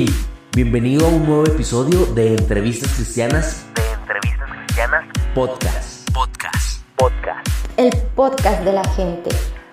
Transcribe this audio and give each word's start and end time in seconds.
Hey, 0.00 0.06
bienvenido 0.54 1.06
a 1.06 1.08
un 1.08 1.26
nuevo 1.26 1.44
episodio 1.44 2.06
de 2.14 2.36
Entrevistas 2.36 2.94
Cristianas. 2.94 3.66
De 3.74 3.82
Entrevistas 4.00 4.48
Cristianas 4.48 5.08
Podcast. 5.34 6.08
Podcast. 6.14 6.88
Podcast. 6.96 7.48
el 7.76 7.90
podcast 8.14 8.62
de 8.62 8.74
la 8.74 8.84
gente. 8.94 9.28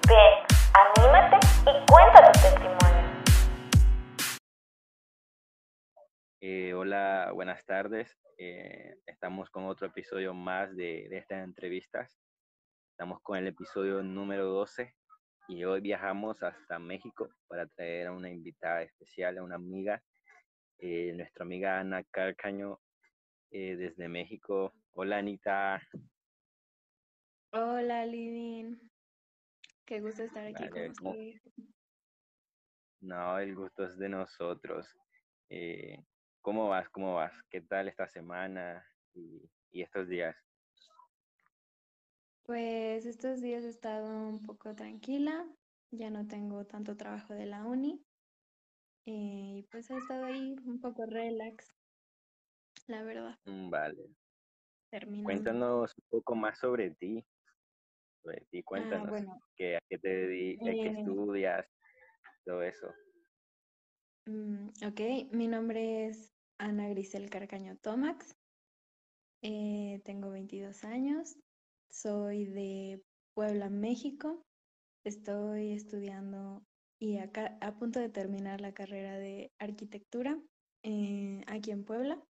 Ven, 0.07 0.17
anímate 0.73 1.45
y 1.61 1.85
cuenta 1.85 2.31
tu 2.31 2.41
testimonio. 2.41 3.07
Eh, 6.41 6.73
hola, 6.73 7.29
buenas 7.31 7.63
tardes. 7.63 8.17
Eh, 8.39 8.95
estamos 9.05 9.51
con 9.51 9.65
otro 9.65 9.85
episodio 9.85 10.33
más 10.33 10.75
de, 10.75 11.05
de 11.07 11.19
estas 11.19 11.43
entrevistas. 11.43 12.17
Estamos 12.89 13.21
con 13.21 13.37
el 13.37 13.45
episodio 13.45 14.01
número 14.01 14.45
12 14.45 14.91
y 15.47 15.63
hoy 15.63 15.81
viajamos 15.81 16.41
hasta 16.41 16.79
México 16.79 17.29
para 17.47 17.67
traer 17.67 18.07
a 18.07 18.11
una 18.11 18.31
invitada 18.31 18.81
especial, 18.81 19.37
a 19.37 19.43
una 19.43 19.55
amiga, 19.55 20.01
eh, 20.77 21.13
nuestra 21.13 21.43
amiga 21.43 21.79
Ana 21.79 22.03
Carcaño 22.03 22.79
eh, 23.51 23.75
desde 23.75 24.07
México. 24.07 24.73
Hola 24.93 25.17
Anita. 25.17 25.81
Hola, 27.51 28.05
Livin. 28.05 28.79
Qué 29.85 30.01
gusto 30.01 30.23
estar 30.23 30.45
aquí 30.45 30.53
Vale, 30.67 30.69
con 30.69 30.93
¿cómo- 30.95 31.11
ustedes. 31.11 31.41
No, 33.01 33.37
el 33.39 33.55
gusto 33.55 33.85
es 33.85 33.97
de 33.97 34.09
nosotros. 34.09 34.87
Eh, 35.49 36.03
¿Cómo 36.41 36.69
vas? 36.69 36.89
¿Cómo 36.89 37.15
vas? 37.15 37.33
¿Qué 37.49 37.61
tal 37.61 37.87
esta 37.87 38.07
semana 38.07 38.85
y, 39.13 39.49
y 39.71 39.81
estos 39.81 40.07
días? 40.07 40.35
Pues 42.43 43.05
estos 43.05 43.41
días 43.41 43.63
he 43.63 43.69
estado 43.69 44.27
un 44.27 44.41
poco 44.41 44.75
tranquila, 44.75 45.45
ya 45.91 46.09
no 46.09 46.27
tengo 46.27 46.65
tanto 46.65 46.95
trabajo 46.95 47.33
de 47.33 47.45
la 47.47 47.63
uni 47.65 48.05
eh, 49.05 49.59
y 49.59 49.63
pues 49.71 49.89
he 49.89 49.97
estado 49.97 50.25
ahí 50.25 50.55
un 50.65 50.79
poco 50.81 51.05
relax, 51.05 51.67
la 52.87 53.03
verdad, 53.03 53.37
Mm, 53.45 53.69
Vale. 53.69 54.15
terminando. 54.89 55.25
Cuéntanos 55.25 55.93
un 55.97 56.03
poco 56.09 56.35
más 56.35 56.59
sobre 56.59 56.91
ti. 56.91 57.23
Sobre 58.23 58.41
ti, 58.51 58.63
cuéntanos. 58.63 59.07
Ah, 59.07 59.09
bueno, 59.11 59.39
que, 59.55 59.75
a 59.77 59.79
qué 59.89 59.97
te 59.99 60.07
dedicas, 60.09 60.65
qué 60.65 60.89
Eh, 60.89 60.99
estudias, 60.99 61.67
todo 62.45 62.63
eso. 62.63 62.93
mm, 64.25 64.69
ok, 64.87 65.31
mi 65.31 65.47
nombre 65.47 66.07
es 66.07 66.33
Ana 66.57 66.89
Grisel 66.89 67.29
Carcaño 67.29 67.77
Tomax, 67.77 68.35
eh, 69.43 70.01
tengo 70.03 70.31
22 70.31 70.83
años, 70.83 71.37
soy 71.91 72.45
de 72.45 73.03
Puebla, 73.35 73.69
México. 73.69 74.41
Estoy 75.03 75.73
estudiando 75.73 76.65
y 76.99 77.17
acá 77.17 77.57
a 77.61 77.77
punto 77.77 77.99
de 77.99 78.09
terminar 78.09 78.61
la 78.61 78.73
carrera 78.73 79.17
de 79.17 79.51
arquitectura 79.59 80.39
eh, 80.83 81.43
aquí 81.47 81.71
en 81.71 81.83
Puebla. 81.83 82.23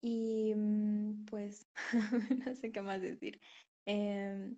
Y 0.00 0.54
mm, 0.54 1.24
pues 1.26 1.66
no 2.46 2.54
sé 2.54 2.70
qué 2.70 2.82
más 2.82 3.00
decir. 3.00 3.40
Em, 3.86 4.56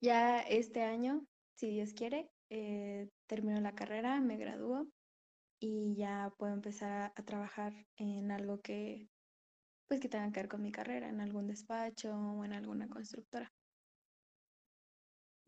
ya 0.00 0.40
este 0.40 0.82
año, 0.82 1.26
si 1.56 1.70
Dios 1.70 1.94
quiere, 1.94 2.28
eh, 2.50 3.08
termino 3.26 3.60
la 3.60 3.74
carrera, 3.74 4.20
me 4.20 4.36
gradúo 4.36 4.86
y 5.60 5.94
ya 5.96 6.32
puedo 6.38 6.52
empezar 6.52 6.92
a, 6.92 7.06
a 7.06 7.24
trabajar 7.24 7.72
en 7.96 8.30
algo 8.30 8.60
que 8.60 9.08
pues 9.88 10.00
que 10.00 10.08
tenga 10.08 10.30
que 10.32 10.40
ver 10.40 10.48
con 10.48 10.62
mi 10.62 10.72
carrera, 10.72 11.08
en 11.08 11.20
algún 11.20 11.46
despacho 11.46 12.14
o 12.14 12.44
en 12.44 12.52
alguna 12.52 12.88
constructora. 12.88 13.55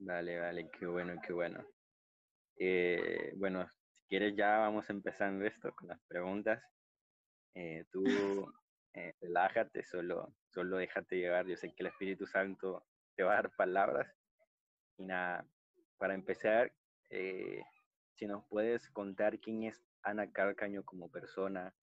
Vale, 0.01 0.39
vale, 0.39 0.71
qué 0.71 0.87
bueno, 0.87 1.21
qué 1.27 1.33
bueno. 1.33 1.67
Eh, 2.57 3.33
bueno, 3.37 3.69
si 3.91 4.07
quieres 4.09 4.37
ya 4.37 4.59
vamos 4.59 4.89
empezando 4.91 5.45
esto 5.45 5.73
con 5.75 5.89
las 5.89 6.01
preguntas. 6.07 6.63
Eh, 7.55 7.85
tú 7.91 8.05
eh, 8.95 9.13
relájate, 9.21 9.83
solo, 9.83 10.37
solo 10.51 10.77
déjate 10.77 11.17
llevar. 11.17 11.47
Yo 11.47 11.57
sé 11.57 11.75
que 11.75 11.83
el 11.83 11.89
Espíritu 11.89 12.27
Santo 12.27 12.87
te 13.17 13.25
va 13.25 13.33
a 13.33 13.43
dar 13.43 13.51
palabras. 13.57 14.09
Y 14.99 15.05
nada, 15.05 15.45
para 15.97 16.15
empezar, 16.15 16.73
si 17.11 18.27
nos 18.27 18.47
puedes 18.49 18.89
contar 18.91 19.39
quién 19.41 19.65
es 19.65 19.83
Ana 20.03 20.31
Carcaño 20.31 20.85
como 20.85 21.11
persona, 21.11 21.75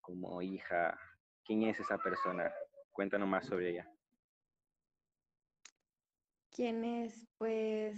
como 0.00 0.40
hija, 0.40 0.98
quién 1.44 1.64
es 1.64 1.78
esa 1.78 1.98
persona. 1.98 2.50
Cuéntanos 2.90 3.28
más 3.28 3.46
sobre 3.46 3.70
ella. 3.70 3.90
¿Quién 6.50 6.84
es? 6.84 7.26
Pues 7.38 7.96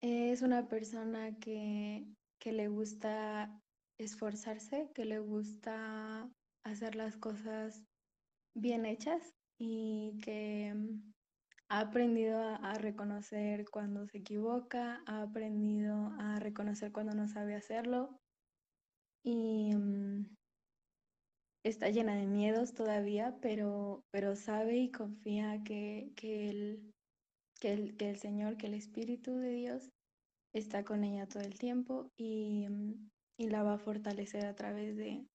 es 0.00 0.42
una 0.42 0.68
persona 0.68 1.38
que, 1.38 2.06
que 2.40 2.52
le 2.52 2.68
gusta 2.68 3.60
esforzarse, 3.98 4.90
que 4.94 5.04
le 5.04 5.18
gusta 5.18 6.30
hacer 6.64 6.94
las 6.94 7.16
cosas 7.16 7.84
bien 8.54 8.86
hechas 8.86 9.34
y 9.58 10.18
que 10.22 10.72
mm, 10.74 11.12
ha 11.68 11.80
aprendido 11.80 12.38
a, 12.38 12.56
a 12.56 12.74
reconocer 12.74 13.64
cuando 13.70 14.06
se 14.06 14.18
equivoca, 14.18 15.02
ha 15.06 15.22
aprendido 15.22 16.12
a 16.18 16.38
reconocer 16.38 16.92
cuando 16.92 17.14
no 17.14 17.26
sabe 17.26 17.56
hacerlo 17.56 18.20
y 19.24 19.74
mm, 19.74 20.37
está 21.64 21.90
llena 21.90 22.16
de 22.16 22.26
miedos 22.26 22.74
todavía, 22.74 23.38
pero, 23.40 24.04
pero 24.10 24.36
sabe 24.36 24.78
y 24.78 24.90
confía 24.90 25.62
que, 25.64 26.12
que 26.16 26.50
el, 26.50 26.94
que 27.60 27.72
el, 27.72 27.96
que 27.96 28.10
el 28.10 28.16
Señor, 28.18 28.56
que 28.56 28.66
el 28.66 28.74
Espíritu 28.74 29.36
de 29.36 29.50
Dios 29.50 29.90
está 30.52 30.84
con 30.84 31.04
ella 31.04 31.26
todo 31.28 31.42
el 31.42 31.58
tiempo 31.58 32.10
y, 32.16 32.66
y 33.38 33.48
la 33.48 33.62
va 33.62 33.74
a 33.74 33.78
fortalecer 33.78 34.46
a 34.46 34.54
través 34.54 34.96
de, 34.96 35.28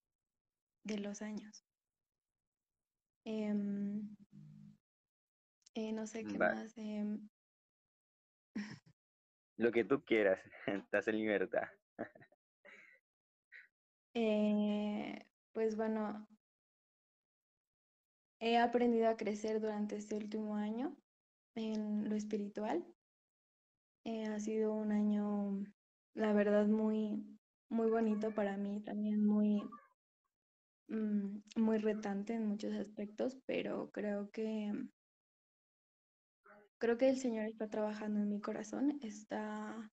de 0.84 0.98
los 0.98 1.22
años. 1.22 1.64
Em, 3.24 4.14
eh, 5.74 5.92
no 5.92 6.06
sé 6.06 6.26
qué 6.26 6.38
Vale. 6.38 6.54
más. 6.56 6.76
em, 6.76 7.28
Lo 9.56 9.72
que 9.72 9.84
tú 9.84 10.04
quieras, 10.04 10.40
estás 10.66 11.08
en 11.08 11.18
libertad. 11.18 11.68
eh, 14.14 15.26
pues 15.54 15.76
bueno, 15.76 16.28
he 18.40 18.58
aprendido 18.58 19.08
a 19.08 19.16
crecer 19.16 19.60
durante 19.60 19.96
este 19.96 20.16
último 20.16 20.56
año 20.56 20.94
en 21.54 22.10
lo 22.10 22.16
espiritual. 22.16 22.84
Eh, 24.04 24.26
ha 24.26 24.38
sido 24.40 24.74
un 24.74 24.92
año, 24.92 25.64
la 26.12 26.34
verdad, 26.34 26.66
muy, 26.66 27.24
muy 27.70 27.88
bonito 27.88 28.34
para 28.34 28.58
mí, 28.58 28.82
también 28.82 29.24
muy, 29.24 29.62
mm, 30.88 31.38
muy 31.56 31.78
retante 31.78 32.34
en 32.34 32.46
muchos 32.46 32.74
aspectos, 32.74 33.38
pero 33.46 33.90
creo 33.92 34.30
que 34.30 34.72
creo 36.78 36.98
que 36.98 37.08
el 37.08 37.16
Señor 37.16 37.46
está 37.46 37.70
trabajando 37.70 38.20
en 38.20 38.28
mi 38.28 38.40
corazón, 38.42 38.98
está 39.00 39.90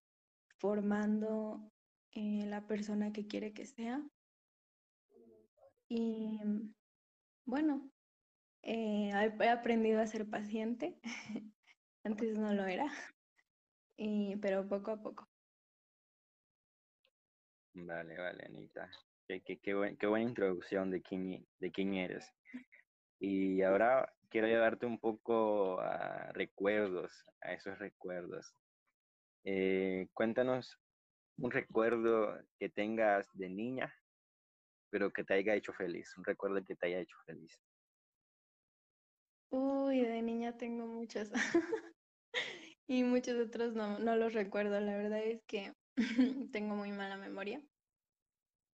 formando 0.58 1.72
eh, 2.10 2.44
la 2.46 2.66
persona 2.66 3.12
que 3.12 3.26
quiere 3.26 3.54
que 3.54 3.64
sea. 3.64 4.02
Y 5.94 6.40
bueno, 7.44 7.90
eh, 8.62 9.10
he 9.12 9.48
aprendido 9.50 10.00
a 10.00 10.06
ser 10.06 10.26
paciente. 10.26 10.98
Antes 12.02 12.38
no 12.38 12.54
lo 12.54 12.64
era, 12.64 12.90
y, 13.98 14.36
pero 14.36 14.66
poco 14.66 14.92
a 14.92 15.02
poco. 15.02 15.28
Vale, 17.74 18.16
vale, 18.16 18.42
Anita. 18.46 18.90
Qué, 19.28 19.42
qué, 19.42 19.58
qué, 19.58 19.96
qué 20.00 20.06
buena 20.06 20.30
introducción 20.30 20.90
de 20.90 21.02
quién, 21.02 21.46
de 21.58 21.70
quién 21.70 21.92
eres. 21.92 22.26
Y 23.20 23.60
ahora 23.60 24.10
quiero 24.30 24.46
llevarte 24.46 24.86
un 24.86 24.98
poco 24.98 25.78
a 25.80 26.32
recuerdos, 26.32 27.12
a 27.42 27.52
esos 27.52 27.78
recuerdos. 27.78 28.54
Eh, 29.44 30.08
cuéntanos 30.14 30.78
un 31.36 31.50
recuerdo 31.50 32.42
que 32.58 32.70
tengas 32.70 33.28
de 33.34 33.50
niña, 33.50 33.94
pero 34.92 35.10
que 35.10 35.24
te 35.24 35.32
haya 35.32 35.54
hecho 35.54 35.72
feliz, 35.72 36.14
un 36.18 36.24
recuerdo 36.24 36.62
que 36.62 36.76
te 36.76 36.86
haya 36.86 37.00
hecho 37.00 37.16
feliz. 37.24 37.58
Uy, 39.50 40.02
de 40.02 40.20
niña 40.20 40.56
tengo 40.56 40.86
muchos. 40.86 41.32
Y 42.88 43.04
muchos 43.04 43.38
otros 43.48 43.74
no, 43.74 43.98
no 44.00 44.16
los 44.16 44.34
recuerdo. 44.34 44.78
La 44.78 44.94
verdad 44.96 45.22
es 45.24 45.40
que 45.46 45.72
tengo 46.52 46.74
muy 46.74 46.92
mala 46.92 47.16
memoria. 47.16 47.62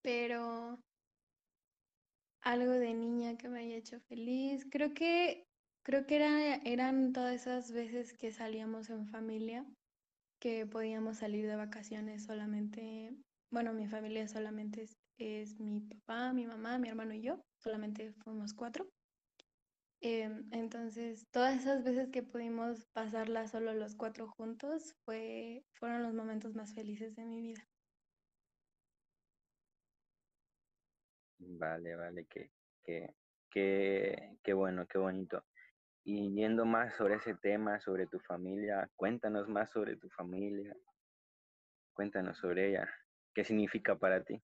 Pero 0.02 0.80
algo 2.42 2.72
de 2.72 2.94
niña 2.94 3.36
que 3.36 3.48
me 3.48 3.60
haya 3.60 3.76
hecho 3.76 4.00
feliz. 4.08 4.66
Creo 4.70 4.92
que, 4.92 5.44
creo 5.84 6.04
que 6.06 6.16
era, 6.16 6.56
eran 6.64 7.12
todas 7.12 7.34
esas 7.34 7.70
veces 7.70 8.12
que 8.14 8.32
salíamos 8.32 8.90
en 8.90 9.06
familia, 9.06 9.64
que 10.40 10.66
podíamos 10.66 11.18
salir 11.18 11.46
de 11.46 11.54
vacaciones 11.54 12.24
solamente. 12.24 13.14
Bueno, 13.52 13.72
mi 13.72 13.86
familia 13.86 14.26
solamente 14.26 14.82
es, 15.18 15.60
mi 15.60 15.80
papá, 15.80 16.32
mi 16.32 16.46
mamá, 16.46 16.78
mi 16.78 16.88
hermano 16.88 17.14
y 17.14 17.22
yo. 17.22 17.44
Solamente 17.58 18.12
fuimos 18.24 18.54
cuatro. 18.54 18.88
Em, 20.00 20.48
entonces, 20.52 21.26
todas 21.30 21.56
esas 21.60 21.84
veces 21.84 22.08
que 22.10 22.22
pudimos 22.22 22.86
pasarla 22.92 23.48
solo 23.48 23.74
los 23.74 23.96
cuatro 23.96 24.28
juntos 24.28 24.94
fue, 25.04 25.64
fueron 25.74 26.02
los 26.04 26.14
momentos 26.14 26.54
más 26.54 26.74
felices 26.74 27.16
de 27.16 27.24
mi 27.24 27.40
vida. 27.40 27.68
Vale, 31.40 31.96
vale, 31.96 32.26
qué, 32.26 32.50
qué, 32.84 33.14
qué, 33.50 34.38
qué 34.42 34.52
bueno, 34.52 34.86
qué 34.86 34.98
bonito. 34.98 35.44
Y 36.04 36.34
yendo 36.34 36.64
más 36.66 36.94
sobre 36.96 37.16
ese 37.16 37.34
tema, 37.34 37.80
sobre 37.80 38.06
tu 38.06 38.18
familia, 38.20 38.90
cuéntanos 38.96 39.48
más 39.48 39.70
sobre 39.70 39.96
tu 39.96 40.08
familia, 40.10 40.76
cuéntanos 41.94 42.38
sobre 42.38 42.70
ella, 42.70 42.88
¿qué 43.34 43.44
significa 43.44 43.98
para 43.98 44.24
ti? 44.24 44.40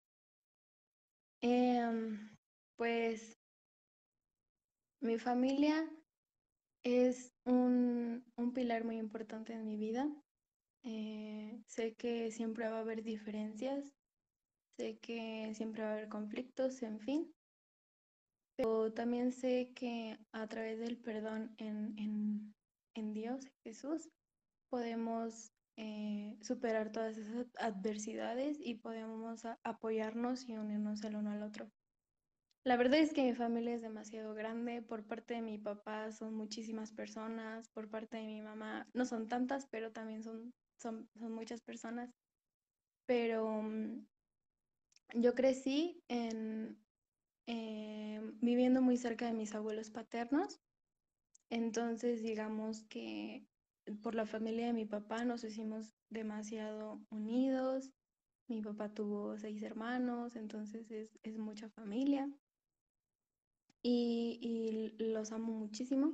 Em, 1.41 2.37
pues 2.77 3.37
mi 5.01 5.17
familia 5.17 5.89
es 6.83 7.33
un, 7.45 8.23
un 8.35 8.53
pilar 8.53 8.85
muy 8.85 8.97
importante 8.97 9.53
en 9.53 9.65
mi 9.65 9.77
vida. 9.77 10.07
Eh, 10.83 11.63
sé 11.67 11.95
que 11.95 12.31
siempre 12.31 12.67
va 12.69 12.77
a 12.77 12.81
haber 12.81 13.03
diferencias, 13.03 13.93
sé 14.77 14.99
que 14.99 15.53
siempre 15.55 15.83
va 15.83 15.89
a 15.89 15.93
haber 15.93 16.09
conflictos, 16.09 16.81
en 16.83 16.99
fin, 16.99 17.35
pero 18.55 18.93
también 18.93 19.31
sé 19.31 19.73
que 19.75 20.17
a 20.31 20.47
través 20.47 20.79
del 20.79 21.01
perdón 21.01 21.55
en, 21.57 21.97
en, 21.97 22.55
en 22.95 23.13
Dios, 23.13 23.47
Jesús, 23.63 24.09
podemos 24.69 25.51
eh, 25.83 26.37
superar 26.41 26.91
todas 26.91 27.17
esas 27.17 27.47
adversidades 27.57 28.59
y 28.59 28.75
podemos 28.75 29.41
apoyarnos 29.63 30.47
y 30.47 30.55
unirnos 30.55 31.03
el 31.03 31.15
uno 31.15 31.31
al 31.31 31.41
otro. 31.41 31.71
La 32.63 32.77
verdad 32.77 32.99
es 32.99 33.13
que 33.13 33.23
mi 33.23 33.33
familia 33.33 33.73
es 33.73 33.81
demasiado 33.81 34.35
grande. 34.35 34.83
Por 34.83 35.07
parte 35.07 35.33
de 35.33 35.41
mi 35.41 35.57
papá 35.57 36.11
son 36.11 36.35
muchísimas 36.35 36.91
personas. 36.91 37.67
Por 37.69 37.89
parte 37.89 38.17
de 38.17 38.27
mi 38.27 38.43
mamá 38.43 38.87
no 38.93 39.05
son 39.05 39.27
tantas, 39.27 39.65
pero 39.71 39.91
también 39.91 40.21
son, 40.21 40.53
son, 40.77 41.09
son 41.15 41.33
muchas 41.33 41.61
personas. 41.61 42.11
Pero 43.07 43.63
mm, 43.63 44.05
yo 45.15 45.33
crecí 45.33 46.03
eh, 47.47 48.21
viviendo 48.39 48.83
muy 48.83 48.97
cerca 48.97 49.25
de 49.25 49.33
mis 49.33 49.55
abuelos 49.55 49.89
paternos. 49.89 50.61
Entonces, 51.49 52.21
digamos 52.21 52.83
que 52.83 53.47
por 53.97 54.15
la 54.15 54.25
familia 54.25 54.67
de 54.67 54.73
mi 54.73 54.85
papá 54.85 55.25
nos 55.25 55.43
hicimos 55.43 55.93
demasiado 56.09 57.01
unidos. 57.09 57.91
Mi 58.47 58.61
papá 58.61 58.93
tuvo 58.93 59.37
seis 59.37 59.61
hermanos, 59.63 60.35
entonces 60.35 60.89
es, 60.91 61.17
es 61.23 61.37
mucha 61.37 61.69
familia 61.69 62.29
y, 63.81 64.39
y 64.41 65.03
los 65.03 65.31
amo 65.31 65.53
muchísimo. 65.53 66.13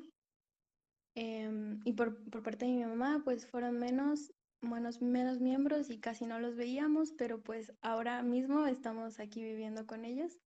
Em, 1.15 1.79
y 1.83 1.93
por, 1.93 2.29
por 2.29 2.43
parte 2.43 2.65
de 2.65 2.71
mi 2.71 2.85
mamá, 2.85 3.21
pues 3.23 3.47
fueron 3.47 3.79
menos, 3.79 4.31
buenos, 4.61 5.01
menos 5.01 5.39
miembros 5.39 5.89
y 5.89 5.99
casi 5.99 6.25
no 6.25 6.39
los 6.39 6.55
veíamos, 6.55 7.11
pero 7.13 7.41
pues 7.41 7.73
ahora 7.81 8.21
mismo 8.21 8.67
estamos 8.67 9.19
aquí 9.19 9.43
viviendo 9.43 9.87
con 9.87 10.05
ellos. 10.05 10.39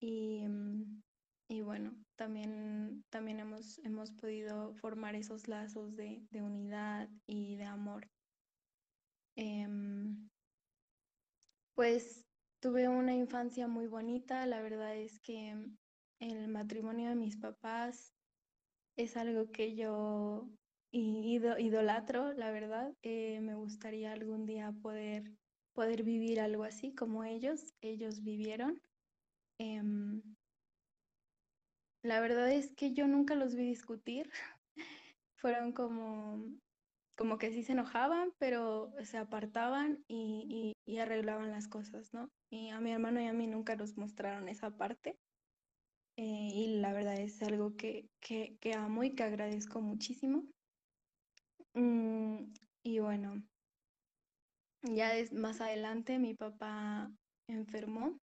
Y, 0.00 0.46
mm, 0.48 1.02
y 1.48 1.62
bueno, 1.62 1.96
también, 2.16 3.04
también 3.10 3.40
hemos, 3.40 3.78
hemos 3.78 4.12
podido 4.12 4.74
formar 4.74 5.14
esos 5.14 5.48
lazos 5.48 5.94
de, 5.96 6.26
de 6.30 6.42
unidad 6.42 7.08
y 7.26 7.56
de 7.56 7.64
amor. 7.64 8.08
Em, 9.36 10.28
pues 11.74 12.26
tuve 12.60 12.88
una 12.88 13.14
infancia 13.14 13.68
muy 13.68 13.86
bonita, 13.86 14.46
la 14.46 14.60
verdad 14.62 14.96
es 14.96 15.20
que 15.20 15.54
el 16.20 16.48
matrimonio 16.48 17.10
de 17.10 17.16
mis 17.16 17.36
papás 17.36 18.14
es 18.96 19.16
algo 19.16 19.50
que 19.50 19.76
yo 19.76 20.48
idolatro, 20.90 22.32
la 22.32 22.50
verdad. 22.50 22.94
Eh, 23.02 23.40
me 23.40 23.54
gustaría 23.54 24.12
algún 24.12 24.46
día 24.46 24.72
poder, 24.82 25.24
poder 25.72 26.02
vivir 26.02 26.40
algo 26.40 26.64
así 26.64 26.94
como 26.94 27.24
ellos, 27.24 27.74
ellos 27.80 28.22
vivieron. 28.22 28.80
La 32.06 32.20
verdad 32.20 32.50
es 32.52 32.70
que 32.74 32.92
yo 32.92 33.08
nunca 33.08 33.34
los 33.34 33.54
vi 33.54 33.64
discutir. 33.64 34.30
Fueron 35.36 35.72
como, 35.72 36.42
como 37.16 37.38
que 37.38 37.50
sí 37.50 37.62
se 37.62 37.72
enojaban, 37.72 38.32
pero 38.38 38.92
se 39.02 39.18
apartaban 39.18 40.04
y, 40.08 40.74
y, 40.86 40.98
arreglaban 40.98 41.50
las 41.50 41.68
cosas, 41.68 42.14
¿no? 42.14 42.30
Y 42.50 42.70
a 42.70 42.80
mi 42.80 42.92
hermano 42.92 43.20
y 43.20 43.26
a 43.26 43.32
mí 43.32 43.46
nunca 43.46 43.76
nos 43.76 43.96
mostraron 43.96 44.48
esa 44.48 44.70
parte. 44.70 45.18
eh, 46.16 46.48
y 46.52 46.78
la 46.80 46.92
verdad 46.92 47.18
es 47.20 47.42
algo 47.42 47.76
que, 47.76 48.08
que, 48.20 48.74
amo 48.74 49.04
y 49.04 49.14
que 49.14 49.24
agradezco 49.24 49.80
muchísimo. 49.82 50.44
Mm, 51.74 52.52
y 52.82 52.98
bueno, 53.00 53.42
ya 54.82 55.12
más 55.32 55.60
adelante 55.60 56.18
mi 56.18 56.34
papá 56.34 57.10
enfermó 57.48 58.18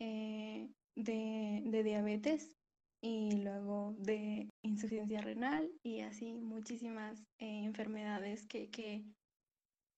eh, 0.00 0.68
de, 0.96 1.62
de 1.64 1.82
diabetes 1.82 2.56
y 3.02 3.32
luego 3.42 3.94
de 3.98 4.48
insuficiencia 4.62 5.20
renal 5.20 5.70
y 5.82 6.00
así 6.00 6.32
muchísimas 6.32 7.20
eh, 7.38 7.64
enfermedades 7.64 8.46
que, 8.46 8.70
que, 8.70 9.04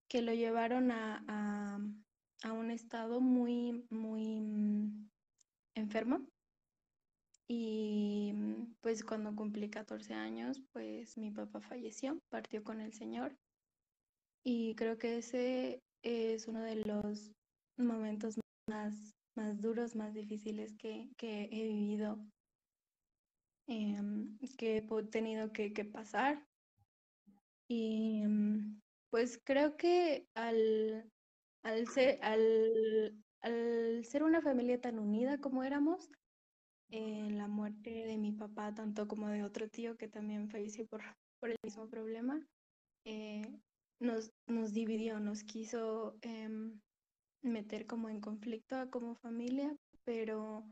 que 0.09 0.23
lo 0.23 0.35
llevaron 0.35 0.91
a, 0.91 1.25
a, 1.29 1.79
a 2.43 2.53
un 2.53 2.71
estado 2.71 3.21
muy, 3.21 3.85
muy 3.91 4.41
mm, 4.41 5.09
enfermo. 5.77 6.27
Y 7.49 8.33
mm, 8.35 8.75
pues 8.81 9.05
cuando 9.05 9.37
cumplí 9.37 9.71
14 9.71 10.15
años, 10.15 10.61
pues 10.73 11.17
mi 11.17 11.31
papá 11.31 11.61
falleció, 11.61 12.19
partió 12.29 12.65
con 12.65 12.81
el 12.81 12.93
Señor. 12.93 13.37
Y 14.45 14.75
creo 14.75 14.99
que 14.99 15.19
ese 15.19 15.81
es 16.03 16.49
uno 16.49 16.63
de 16.63 16.77
los 16.77 17.33
momentos 17.77 18.39
más, 18.69 19.16
más 19.37 19.61
duros, 19.61 19.95
más 19.97 20.15
difíciles 20.15 20.75
que, 20.77 21.11
que 21.17 21.45
he 21.45 21.65
vivido, 21.65 22.19
em, 23.67 24.39
que 24.59 24.79
he 24.79 24.83
tenido 25.11 25.53
que, 25.53 25.73
que 25.73 25.85
pasar. 25.85 26.47
Y 27.69 28.23
em, 28.23 28.81
pues 29.11 29.41
creo 29.45 29.77
que 29.77 30.29
al, 30.35 31.11
al 31.63 31.87
ser, 31.89 32.19
al, 32.23 33.25
al 33.41 34.05
ser 34.05 34.23
una 34.23 34.41
familia 34.41 34.81
tan 34.81 34.99
unida 34.99 35.39
como 35.39 35.63
éramos, 35.65 36.11
eh, 36.91 37.31
la 37.31 37.49
muerte 37.49 37.91
de 37.91 38.17
mi 38.17 38.33
papá, 38.33 38.73
tanto 38.75 39.09
como 39.09 39.29
de 39.29 39.43
otro 39.43 39.69
tío 39.69 39.97
que 39.97 40.09
también 40.09 40.49
falleció 40.49 40.87
por, 40.87 41.03
por 41.41 41.51
el 41.51 41.57
mismo 41.65 41.89
problema, 41.89 42.47
eh, 43.05 43.43
nos, 43.99 44.31
nos 44.47 44.73
dividió, 44.73 45.19
nos 45.21 45.43
quiso 45.43 46.19
em, 46.23 46.81
meter 47.43 47.87
como 47.87 48.09
en 48.09 48.21
conflicto 48.21 48.77
a 48.77 48.91
como 48.91 49.15
familia, 49.15 49.75
pero 50.05 50.65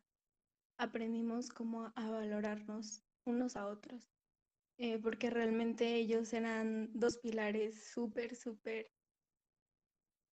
aprendimos 0.79 1.49
como 1.49 1.93
a 1.95 2.11
valorarnos 2.11 3.03
unos 3.27 3.57
a 3.57 3.67
otros, 3.67 4.09
eh, 4.79 4.99
porque 4.99 5.31
realmente 5.31 5.95
ellos 5.95 6.33
eran 6.33 6.91
dos 6.93 7.19
pilares 7.19 7.93
súper, 7.93 8.35
súper 8.35 8.87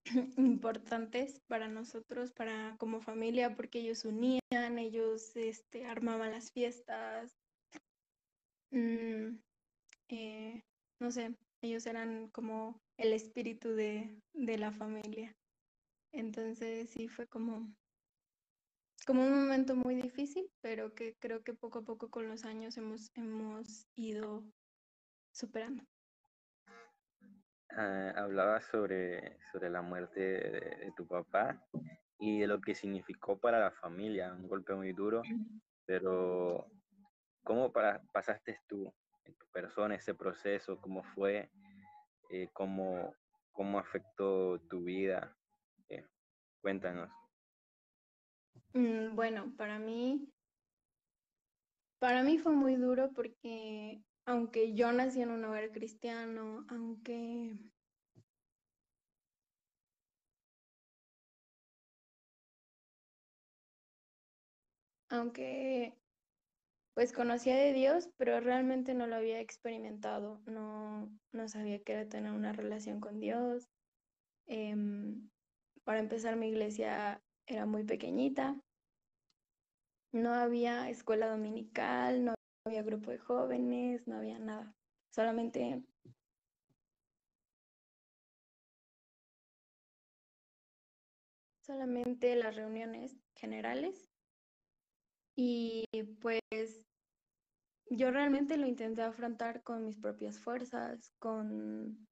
importantes 0.37 1.41
para 1.49 1.69
nosotros, 1.69 2.33
para 2.33 2.77
como 2.79 3.01
familia, 3.01 3.55
porque 3.55 3.81
ellos 3.81 4.05
unían, 4.05 4.79
ellos 4.79 5.35
este, 5.37 5.87
armaban 5.87 6.33
las 6.33 6.51
fiestas, 6.51 7.33
mm, 8.71 9.39
eh, 10.09 10.63
no 11.01 11.11
sé, 11.11 11.35
ellos 11.63 11.87
eran 11.87 12.29
como 12.31 12.81
el 12.99 13.13
espíritu 13.13 13.71
de, 13.71 14.21
de 14.35 14.59
la 14.59 14.73
familia. 14.73 15.35
Entonces 16.13 16.91
sí 16.91 17.09
fue 17.09 17.27
como, 17.27 17.75
como 19.07 19.23
un 19.23 19.45
momento 19.45 19.75
muy 19.75 19.95
difícil, 19.95 20.51
pero 20.61 20.95
que 20.95 21.17
creo 21.19 21.43
que 21.43 21.55
poco 21.55 21.81
a 21.81 21.83
poco 21.83 22.11
con 22.11 22.29
los 22.29 22.45
años 22.45 22.77
hemos, 22.77 23.11
hemos 23.15 23.89
ido 23.95 24.45
superando. 25.33 25.83
Ah, 27.71 28.13
hablabas 28.17 28.67
sobre, 28.67 29.39
sobre 29.51 29.71
la 29.71 29.81
muerte 29.81 30.21
de, 30.21 30.61
de 30.61 30.93
tu 30.95 31.07
papá 31.07 31.59
y 32.19 32.41
de 32.41 32.47
lo 32.47 32.61
que 32.61 32.75
significó 32.75 33.39
para 33.39 33.59
la 33.59 33.71
familia, 33.71 34.33
un 34.33 34.47
golpe 34.47 34.75
muy 34.75 34.93
duro, 34.93 35.23
pero 35.87 36.67
¿cómo 37.43 37.73
para, 37.73 38.01
pasaste 38.13 38.61
tú 38.69 38.93
en 39.25 39.35
tu 39.35 39.47
persona 39.47 39.95
ese 39.95 40.15
proceso? 40.15 40.81
¿Cómo 40.81 41.03
fue? 41.15 41.51
Eh, 42.31 42.49
¿cómo, 42.53 43.15
¿Cómo 43.51 43.79
afectó 43.79 44.61
tu 44.71 44.85
vida? 44.85 45.37
Cuéntanos. 46.63 47.11
Mm, 48.75 49.15
Bueno, 49.17 49.55
para 49.57 49.79
mí, 49.79 50.31
para 51.99 52.23
mí 52.23 52.39
fue 52.39 52.53
muy 52.53 52.77
duro 52.77 53.13
porque 53.15 54.05
aunque 54.27 54.75
yo 54.75 54.93
nací 54.93 55.23
en 55.23 55.31
un 55.31 55.45
hogar 55.45 55.73
cristiano, 55.73 56.67
aunque 56.69 57.57
aunque 65.09 65.99
pues 66.95 67.13
conocía 67.13 67.57
de 67.57 67.73
Dios, 67.73 68.11
pero 68.19 68.41
realmente 68.41 68.95
no 68.95 69.07
lo 69.07 69.17
había 69.17 69.41
experimentado, 69.41 70.43
no, 70.47 71.19
no 71.33 71.49
sabía 71.49 71.83
qué 71.83 71.93
era 71.95 72.09
tener 72.09 72.33
una 72.33 72.53
relación 72.53 73.01
con 73.01 73.19
Dios. 73.21 73.71
Em, 74.47 75.31
para 75.85 75.99
empezar, 75.99 76.37
mi 76.37 76.49
iglesia 76.49 77.23
era 77.47 77.67
muy 77.67 77.85
pequeñita, 77.85 78.57
no 80.13 80.35
había 80.35 80.91
escuela 80.91 81.29
dominical, 81.29 82.25
no 82.25 82.35
había 82.67 82.83
grupo 82.83 83.11
de 83.11 83.19
jóvenes, 83.19 84.07
no 84.07 84.17
había 84.17 84.39
nada, 84.39 84.75
solamente 85.11 85.83
solamente 91.63 92.37
las 92.37 92.55
reuniones 92.57 93.17
generales. 93.35 94.11
Y 95.35 95.85
pues 96.21 96.83
yo 97.89 98.11
realmente 98.11 98.57
lo 98.57 98.67
intenté 98.67 99.03
afrontar 99.03 99.63
con 99.63 99.85
mis 99.85 99.97
propias 99.97 100.39
fuerzas, 100.39 101.13
con, 101.19 102.07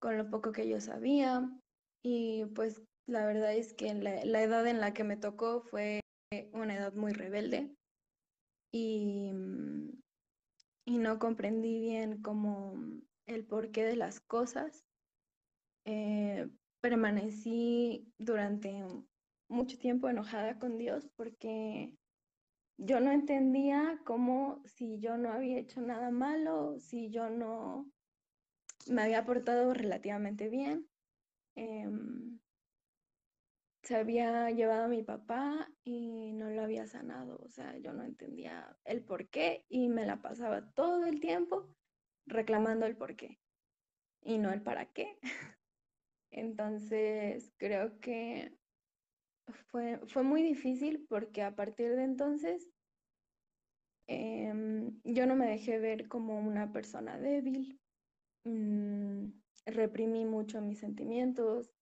con 0.00 0.16
lo 0.16 0.30
poco 0.30 0.52
que 0.52 0.68
yo 0.68 0.80
sabía. 0.80 1.42
Y 2.02 2.46
pues 2.54 2.82
la 3.06 3.26
verdad 3.26 3.54
es 3.54 3.74
que 3.74 3.92
la, 3.94 4.42
edad 4.42 4.66
en 4.66 4.80
la 4.80 4.94
que 4.94 5.04
me 5.04 5.16
tocó 5.16 5.60
fue 5.60 6.00
una 6.52 6.74
edad 6.74 6.94
muy 6.94 7.12
rebelde 7.12 7.74
y, 8.72 9.32
y 10.84 10.98
no 10.98 11.18
comprendí 11.18 11.80
bien 11.80 12.22
como 12.22 12.74
el 13.26 13.44
porqué 13.46 13.84
de 13.84 13.96
las 13.96 14.20
cosas. 14.20 14.84
Eh, 15.86 16.48
permanecí 16.80 18.12
durante 18.18 18.84
mucho 19.48 19.78
tiempo 19.78 20.08
enojada 20.08 20.58
con 20.58 20.78
Dios 20.78 21.08
porque 21.16 21.94
yo 22.78 23.00
no 23.00 23.12
entendía 23.12 24.00
cómo 24.04 24.62
si 24.64 24.98
yo 24.98 25.16
no 25.16 25.32
había 25.32 25.58
hecho 25.58 25.80
nada 25.80 26.10
malo, 26.10 26.78
si 26.80 27.10
yo 27.10 27.30
no 27.30 27.88
me 28.86 29.02
había 29.02 29.24
portado 29.24 29.72
relativamente 29.72 30.48
bien. 30.48 30.88
Em, 31.54 32.40
se 33.84 33.96
había 33.96 34.50
llevado 34.50 34.84
a 34.84 34.88
mi 34.88 35.02
papá 35.02 35.70
y 35.84 36.32
no 36.32 36.48
lo 36.48 36.62
había 36.62 36.86
sanado, 36.86 37.38
o 37.44 37.48
sea, 37.50 37.76
yo 37.78 37.92
no 37.92 38.02
entendía 38.02 38.76
el 38.84 39.04
por 39.04 39.28
qué 39.28 39.66
y 39.68 39.88
me 39.88 40.06
la 40.06 40.22
pasaba 40.22 40.72
todo 40.72 41.04
el 41.04 41.20
tiempo 41.20 41.68
reclamando 42.26 42.86
el 42.86 42.96
por 42.96 43.14
qué 43.14 43.40
y 44.22 44.38
no 44.38 44.52
el 44.52 44.62
para 44.62 44.86
qué. 44.86 45.18
Entonces, 46.30 47.52
creo 47.58 48.00
que 48.00 48.56
fue, 49.70 50.00
fue 50.06 50.22
muy 50.22 50.42
difícil 50.42 51.04
porque 51.06 51.42
a 51.42 51.54
partir 51.54 51.94
de 51.94 52.04
entonces 52.04 52.72
em, 54.06 54.98
yo 55.04 55.26
no 55.26 55.36
me 55.36 55.46
dejé 55.46 55.78
ver 55.78 56.08
como 56.08 56.38
una 56.38 56.72
persona 56.72 57.18
débil, 57.18 57.78
mm, 58.44 59.26
reprimí 59.66 60.24
mucho 60.24 60.62
mis 60.62 60.78
sentimientos, 60.78 61.74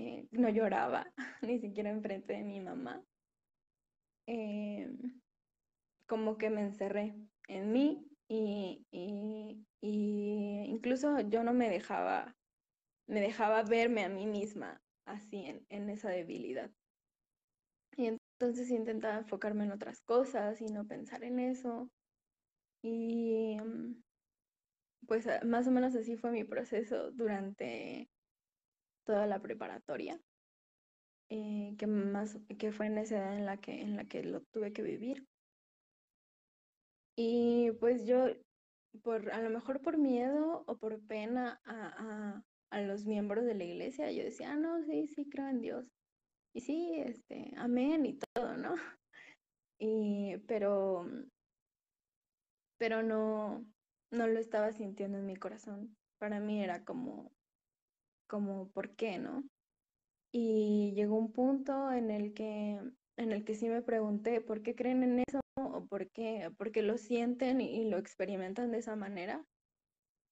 eh, 0.00 0.28
no 0.30 0.48
lloraba 0.48 1.12
ni 1.42 1.58
siquiera 1.58 1.90
enfrente 1.90 2.32
de 2.32 2.42
mi 2.42 2.60
mamá. 2.60 3.04
Em, 4.26 5.20
como 6.06 6.38
que 6.38 6.50
me 6.50 6.62
encerré 6.62 7.14
en 7.48 7.72
mí 7.72 8.06
y, 8.28 8.86
y, 8.90 9.66
y, 9.80 10.64
incluso 10.68 11.20
yo 11.20 11.42
no 11.44 11.52
me 11.52 11.68
dejaba, 11.68 12.36
me 13.06 13.20
dejaba 13.20 13.62
verme 13.62 14.04
a 14.04 14.08
mí 14.08 14.26
misma 14.26 14.80
así 15.04 15.44
en, 15.44 15.66
en 15.68 15.90
esa 15.90 16.08
debilidad. 16.10 16.70
Y 17.96 18.06
entonces 18.06 18.70
intentaba 18.70 19.18
enfocarme 19.18 19.64
en 19.64 19.72
otras 19.72 20.00
cosas 20.00 20.60
y 20.62 20.66
no 20.66 20.86
pensar 20.86 21.24
en 21.24 21.40
eso. 21.40 21.90
Y 22.82 23.58
mm, 23.60 24.02
pues 25.06 25.26
más 25.44 25.66
o 25.66 25.70
menos 25.70 25.94
así 25.94 26.16
fue 26.16 26.30
mi 26.30 26.44
proceso 26.44 27.10
durante 27.10 28.08
toda 29.04 29.26
la 29.26 29.40
preparatoria, 29.40 30.20
eh, 31.28 31.74
que, 31.78 31.86
más, 31.86 32.38
que 32.58 32.72
fue 32.72 32.86
en 32.86 32.98
esa 32.98 33.18
edad 33.18 33.36
en 33.36 33.46
la, 33.46 33.56
que, 33.58 33.80
en 33.80 33.96
la 33.96 34.04
que 34.04 34.22
lo 34.22 34.42
tuve 34.52 34.72
que 34.72 34.82
vivir. 34.82 35.26
Y 37.16 37.72
pues 37.72 38.06
yo, 38.06 38.26
por, 39.02 39.30
a 39.30 39.40
lo 39.42 39.50
mejor 39.50 39.82
por 39.82 39.98
miedo 39.98 40.64
o 40.66 40.76
por 40.78 41.06
pena 41.06 41.60
a, 41.64 42.36
a, 42.36 42.42
a 42.70 42.80
los 42.82 43.04
miembros 43.04 43.44
de 43.44 43.54
la 43.54 43.64
iglesia, 43.64 44.10
yo 44.10 44.24
decía, 44.24 44.52
ah, 44.52 44.56
no, 44.56 44.82
sí, 44.82 45.06
sí, 45.08 45.28
creo 45.28 45.48
en 45.48 45.60
Dios. 45.60 45.86
Y 46.52 46.60
sí, 46.60 47.00
este, 47.04 47.52
amén 47.56 48.06
y 48.06 48.18
todo, 48.18 48.56
¿no? 48.56 48.74
Y, 49.82 50.36
pero, 50.46 51.06
pero 52.76 53.02
no, 53.02 53.64
no 54.10 54.26
lo 54.26 54.38
estaba 54.38 54.72
sintiendo 54.72 55.16
en 55.18 55.24
mi 55.26 55.36
corazón. 55.36 55.96
Para 56.18 56.38
mí 56.38 56.62
era 56.62 56.84
como, 56.84 57.32
como 58.30 58.70
por 58.70 58.94
qué, 58.94 59.18
¿no? 59.18 59.44
Y 60.32 60.92
llegó 60.94 61.16
un 61.16 61.32
punto 61.32 61.92
en 61.92 62.10
el 62.10 62.32
que 62.32 62.80
en 63.16 63.32
el 63.32 63.44
que 63.44 63.54
sí 63.54 63.68
me 63.68 63.82
pregunté 63.82 64.40
por 64.40 64.62
qué 64.62 64.74
creen 64.74 65.02
en 65.02 65.18
eso 65.18 65.40
o 65.56 65.84
por 65.86 66.10
qué, 66.10 66.50
porque 66.56 66.82
lo 66.82 66.96
sienten 66.96 67.60
y, 67.60 67.84
lo 67.90 67.98
experimentan 67.98 68.70
de 68.70 68.78
esa 68.78 68.96
manera 68.96 69.44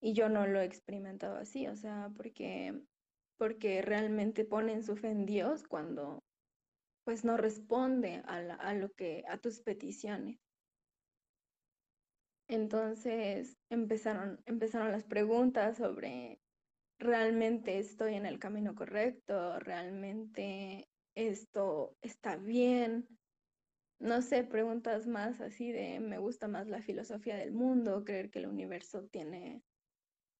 y 0.00 0.14
yo 0.14 0.28
no 0.30 0.46
lo 0.46 0.60
he 0.60 0.64
experimentado 0.64 1.36
así, 1.36 1.66
o 1.66 1.76
sea, 1.76 2.10
porque 2.16 2.80
porque 3.36 3.82
realmente 3.82 4.44
ponen 4.44 4.82
su 4.82 4.96
fe 4.96 5.10
en 5.10 5.26
Dios 5.26 5.64
cuando 5.68 6.22
pues 7.04 7.24
no 7.24 7.36
responde 7.36 8.22
a, 8.26 8.36
a 8.36 8.74
lo 8.74 8.90
que 8.92 9.24
a 9.28 9.38
tus 9.38 9.60
peticiones. 9.60 10.38
Entonces 12.48 13.58
empezaron, 13.70 14.40
empezaron 14.46 14.92
las 14.92 15.04
preguntas 15.04 15.76
sobre 15.76 16.40
realmente 16.98 17.78
estoy 17.78 18.14
en 18.14 18.26
el 18.26 18.38
camino 18.38 18.74
correcto, 18.74 19.58
realmente 19.60 20.88
esto 21.14 21.96
está 22.02 22.36
bien. 22.36 23.06
No 24.00 24.22
sé, 24.22 24.44
preguntas 24.44 25.06
más 25.06 25.40
así 25.40 25.72
de 25.72 26.00
me 26.00 26.18
gusta 26.18 26.46
más 26.48 26.68
la 26.68 26.82
filosofía 26.82 27.36
del 27.36 27.52
mundo, 27.52 28.04
creer 28.04 28.30
que 28.30 28.38
el 28.40 28.46
universo 28.46 29.06
tiene 29.10 29.62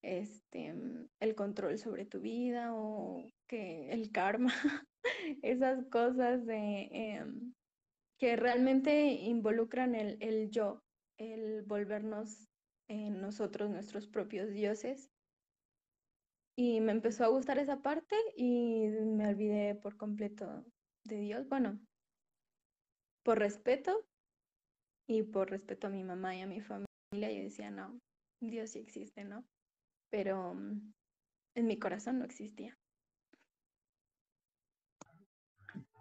este 0.03 0.73
el 1.19 1.35
control 1.35 1.77
sobre 1.79 2.07
tu 2.07 2.21
vida 2.21 2.73
o 2.73 3.25
que 3.49 3.91
el 3.91 4.13
karma, 4.13 4.53
esas 5.43 5.85
cosas 5.87 6.47
de 6.47 6.89
em, 6.93 7.53
que 8.19 8.37
realmente 8.37 9.11
involucran 9.11 9.95
el, 9.97 10.19
el 10.21 10.51
yo, 10.51 10.85
el 11.19 11.63
volvernos 11.63 12.49
en 12.89 13.21
nosotros 13.21 13.71
nuestros 13.71 14.07
propios 14.07 14.53
dioses 14.53 15.11
y 16.61 16.81
me 16.81 16.91
empezó 16.91 17.23
a 17.23 17.29
gustar 17.29 17.59
esa 17.59 17.83
parte 17.83 18.17
y 18.35 18.89
me 18.89 19.29
olvidé 19.29 19.77
por 19.77 19.97
completo 19.97 20.65
de 21.05 21.21
Dios. 21.21 21.49
Bueno, 21.49 21.79
por 23.23 23.39
respeto 23.39 24.05
y 25.07 25.23
por 25.23 25.51
respeto 25.51 25.87
a 25.87 25.91
mi 25.91 26.03
mamá 26.03 26.35
y 26.35 26.41
a 26.41 26.49
mi 26.49 26.61
familia, 26.61 26.89
yo 27.13 27.45
decía, 27.45 27.71
no, 27.71 28.01
Dios 28.41 28.71
sí 28.71 28.81
existe, 28.81 29.23
¿no? 29.23 29.47
Pero 30.11 30.55
mm, 30.55 30.95
en 31.55 31.67
mi 31.69 31.79
corazón 31.79 32.19
no 32.19 32.25
existía. 32.25 32.77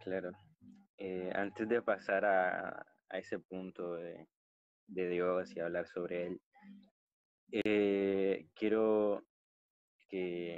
Claro. 0.03 0.31
Eh, 0.97 1.31
antes 1.35 1.69
de 1.69 1.83
pasar 1.83 2.25
a, 2.25 2.83
a 3.09 3.19
ese 3.19 3.37
punto 3.37 3.93
de, 3.93 4.27
de, 4.87 5.07
Dios 5.07 5.55
y 5.55 5.59
hablar 5.59 5.85
sobre 5.85 6.25
él, 6.25 6.41
eh, 7.51 8.47
quiero 8.55 9.23
que, 10.09 10.57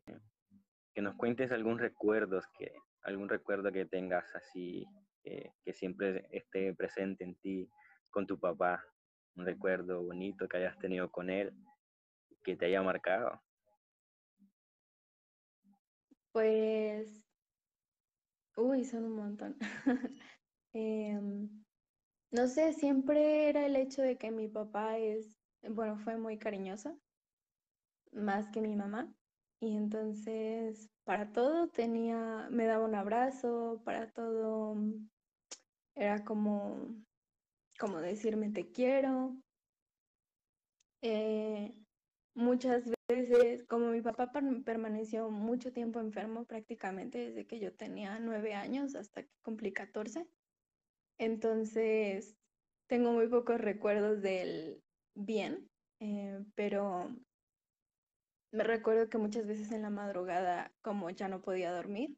que 0.94 1.02
nos 1.02 1.16
cuentes 1.16 1.52
algún 1.52 1.80
recuerdo 1.80 2.42
que, 2.58 2.74
algún 3.04 3.30
recuerdo 3.30 3.72
que 3.72 3.86
tengas 3.86 4.26
así, 4.36 4.86
eh, 5.24 5.52
que 5.64 5.74
siempre 5.74 6.28
esté 6.32 6.74
presente 6.74 7.24
en 7.24 7.36
ti 7.36 7.70
con 8.10 8.26
tu 8.26 8.40
papá, 8.40 8.84
un 9.36 9.46
recuerdo 9.46 10.04
bonito 10.04 10.48
que 10.48 10.58
hayas 10.58 10.78
tenido 10.80 11.12
con 11.12 11.30
él, 11.30 11.54
que 12.44 12.56
te 12.56 12.66
haya 12.66 12.82
marcado. 12.82 13.42
Pues, 16.32 17.24
uy, 18.56 18.86
son 18.86 19.06
un 19.06 19.16
montón. 19.16 19.58
eh, 20.74 21.20
no 22.32 22.48
sé, 22.48 22.74
siempre 22.74 23.50
era 23.50 23.66
el 23.66 23.76
hecho 23.76 24.02
de 24.02 24.18
que 24.18 24.32
mi 24.32 24.48
papá 24.48 24.98
es, 24.98 25.36
bueno, 25.64 25.98
fue 25.98 26.18
muy 26.18 26.38
cariñoso, 26.38 27.00
más 28.12 28.50
que 28.52 28.62
mi 28.62 28.76
mamá. 28.76 29.12
Y 29.62 29.76
entonces, 29.76 30.90
para 31.04 31.32
todo 31.34 31.68
tenía, 31.68 32.48
me 32.50 32.66
daba 32.66 32.86
un 32.86 32.96
abrazo, 32.96 33.82
para 33.84 34.10
todo 34.12 34.76
era 35.96 36.24
como, 36.24 36.96
como 37.78 38.00
decirme 38.00 38.52
te 38.52 38.72
quiero. 38.72 39.36
Eh, 41.02 41.74
muchas 42.36 42.90
veces, 43.10 43.66
como 43.66 43.92
mi 43.92 44.02
papá 44.02 44.32
permaneció 44.64 45.30
mucho 45.30 45.74
tiempo 45.74 46.00
enfermo 46.00 46.46
prácticamente 46.46 47.18
desde 47.18 47.46
que 47.46 47.60
yo 47.60 47.74
tenía 47.76 48.20
nueve 48.20 48.54
años 48.54 48.96
hasta 48.96 49.24
que 49.24 49.30
cumplí 49.42 49.74
catorce, 49.74 50.26
entonces 51.18 52.38
tengo 52.88 53.12
muy 53.12 53.28
pocos 53.28 53.60
recuerdos 53.60 54.22
del 54.22 54.82
bien, 55.16 55.70
eh, 56.00 56.40
pero 56.56 57.10
me 58.52 58.64
recuerdo 58.64 59.10
que 59.10 59.18
muchas 59.18 59.46
veces 59.46 59.72
en 59.72 59.82
la 59.82 59.90
madrugada, 59.90 60.74
como 60.82 61.10
ya 61.10 61.28
no 61.28 61.42
podía 61.42 61.72
dormir, 61.72 62.18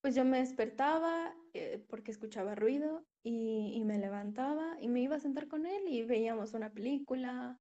pues 0.00 0.14
yo 0.14 0.24
me 0.24 0.38
despertaba 0.38 1.34
eh, 1.54 1.84
porque 1.88 2.10
escuchaba 2.10 2.54
ruido 2.54 3.04
y, 3.22 3.82
me 3.84 3.98
levantaba 3.98 4.76
y 4.80 4.88
me 4.88 5.00
iba 5.00 5.16
a 5.16 5.20
sentar 5.20 5.48
con 5.48 5.66
él 5.66 5.82
y 5.88 6.04
veíamos 6.04 6.54
una 6.54 6.72
película, 6.72 7.58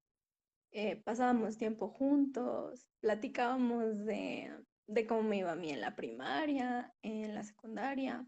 eh, 0.72 0.98
pasábamos 0.98 1.58
tiempo 1.58 1.90
juntos, 1.90 2.88
platicábamos 3.00 4.06
de, 4.06 4.52
de 4.88 5.08
cómo 5.08 5.24
me 5.24 5.38
iba 5.38 5.54
a 5.54 5.56
mí 5.56 5.72
en 5.72 5.82
la 5.82 5.96
primaria, 5.96 6.94
en 7.02 7.34
la 7.34 7.44
secundaria. 7.44 8.28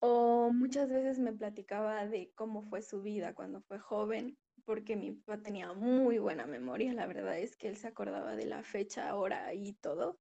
O 0.00 0.50
muchas 0.52 0.90
veces 0.90 1.18
me 1.18 1.32
platicaba 1.32 2.06
de 2.06 2.32
cómo 2.34 2.62
fue 2.64 2.82
su 2.82 3.00
vida 3.00 3.34
cuando 3.34 3.62
fue 3.62 3.78
joven, 3.78 4.36
porque 4.64 4.96
mi 4.96 5.12
papá 5.12 5.42
tenía 5.42 5.72
muy 5.72 6.18
buena 6.18 6.46
memoria, 6.46 6.92
la 6.92 7.06
verdad 7.06 7.38
es 7.38 7.56
que 7.56 7.68
él 7.68 7.76
se 7.76 7.88
acordaba 7.88 8.36
de 8.36 8.46
la 8.46 8.62
fecha, 8.62 9.14
hora 9.16 9.52
y 9.54 9.74
todo, 9.74 10.18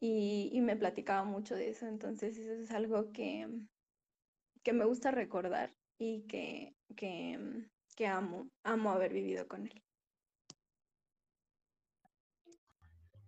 y, 0.00 0.50
y 0.52 0.60
me 0.60 0.76
platicaba 0.76 1.24
mucho 1.24 1.54
de 1.54 1.70
eso, 1.70 1.86
entonces 1.86 2.36
eso 2.36 2.52
es 2.52 2.70
algo 2.70 3.12
que, 3.12 3.48
que 4.62 4.72
me 4.72 4.84
gusta 4.84 5.10
recordar 5.10 5.74
y 5.98 6.26
que, 6.26 6.74
que, 6.96 7.38
que 7.96 8.06
amo, 8.06 8.50
amo 8.62 8.90
haber 8.90 9.12
vivido 9.12 9.46
con 9.46 9.66
él. 9.66 9.82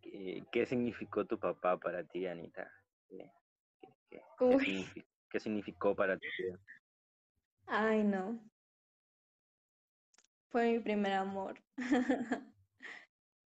¿Qué, 0.01 0.45
qué 0.51 0.67
significó 0.67 1.25
tu 1.25 1.39
papá 1.39 1.79
para 1.79 2.05
ti, 2.05 2.27
Anita? 2.27 2.71
¿Qué, 4.09 5.41
significó 5.41 5.95
para 5.95 6.17
vida? 6.17 6.59
Ay, 7.67 8.05
no. 8.05 8.41
Fue 10.51 10.73
mi 10.73 10.81
primer 10.81 11.13
amor. 11.13 11.63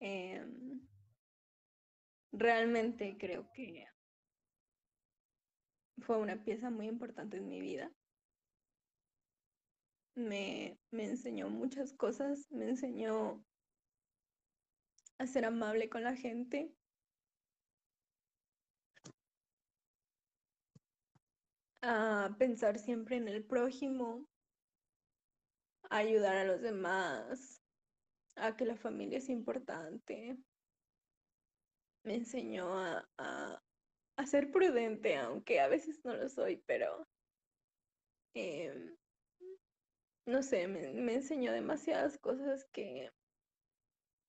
Em, 0.01 0.81
realmente 2.31 3.17
creo 3.19 3.51
que 3.53 3.85
fue 5.99 6.19
una 6.19 6.43
pieza 6.45 6.71
muy 6.71 6.87
importante 6.87 7.37
en 7.39 7.49
mi 7.49 7.61
vida. 7.61 7.93
Me, 10.15 10.79
me 10.91 11.05
enseñó 11.05 11.49
muchas 11.49 11.93
cosas, 11.93 12.51
me 12.51 12.69
enseñó 12.69 13.45
a 15.19 15.27
ser 15.27 15.45
amable 15.45 15.89
con 15.89 16.03
la 16.05 16.15
gente, 16.17 16.73
a 21.83 22.35
pensar 22.39 22.79
siempre 22.79 23.17
en 23.17 23.29
el 23.29 23.45
prójimo, 23.45 24.27
a 25.91 25.99
ayudar 25.99 26.37
a 26.39 26.45
los 26.45 26.61
demás, 26.63 27.63
a 28.37 28.57
que 28.57 28.65
la 28.65 28.77
familia 28.77 29.19
es 29.19 29.29
importante. 29.29 30.39
Me 32.05 32.17
enseñó 32.17 32.77
a, 32.77 33.09
a- 33.19 33.63
ser 34.27 34.51
prudente, 34.51 35.17
aunque 35.17 35.61
a 35.61 35.69
veces 35.69 36.01
no 36.05 36.15
lo 36.15 36.29
soy, 36.29 36.63
pero 36.67 37.09
em, 38.35 38.97
no 40.27 40.43
sé, 40.45 40.69
me, 40.69 40.93
me 40.95 41.15
enseñó 41.15 41.51
demasiadas 41.53 42.19
cosas 42.19 42.65
que, 42.73 43.11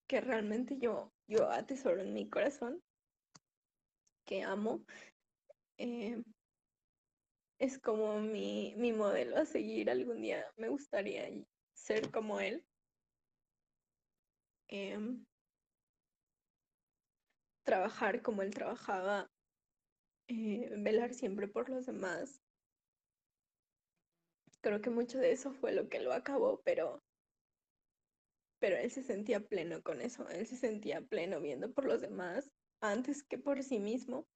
que 0.09 0.19
realmente 0.19 0.77
yo, 0.77 1.13
yo 1.27 1.49
atesoro 1.49 2.01
en 2.01 2.13
mi 2.13 2.29
corazón, 2.29 2.83
que 4.25 4.43
amo. 4.43 4.85
Em, 5.77 6.23
es 7.59 7.77
como 7.77 8.19
mi, 8.21 8.73
mi 8.77 8.93
modelo 8.93 9.37
a 9.37 9.45
seguir 9.45 9.89
algún 9.89 10.21
día. 10.21 10.45
Me 10.55 10.69
gustaría 10.69 11.29
ser 11.73 12.09
como 12.09 12.39
él. 12.39 12.65
Em, 14.69 15.25
trabajar 17.63 18.21
como 18.21 18.41
él 18.41 18.53
trabajaba, 18.53 19.29
eh, 20.27 20.73
velar 20.77 21.13
siempre 21.13 21.47
por 21.47 21.69
los 21.69 21.85
demás. 21.85 22.41
Creo 24.61 24.81
que 24.81 24.89
mucho 24.89 25.17
de 25.19 25.31
eso 25.31 25.53
fue 25.53 25.73
lo 25.73 25.89
que 25.89 25.99
lo 25.99 26.13
acabó, 26.13 26.61
pero, 26.63 27.03
pero 28.59 28.77
él 28.77 28.89
se 28.89 29.03
sentía 29.03 29.41
pleno 29.41 29.81
con 29.83 30.01
eso. 30.01 30.29
Él 30.29 30.47
se 30.47 30.55
sentía 30.55 31.01
pleno 31.01 31.41
viendo 31.41 31.71
por 31.73 31.85
los 31.85 32.01
demás 32.01 32.49
antes 32.81 33.23
que 33.23 33.37
por 33.37 33.63
sí 33.63 33.79
mismo. 33.79 34.27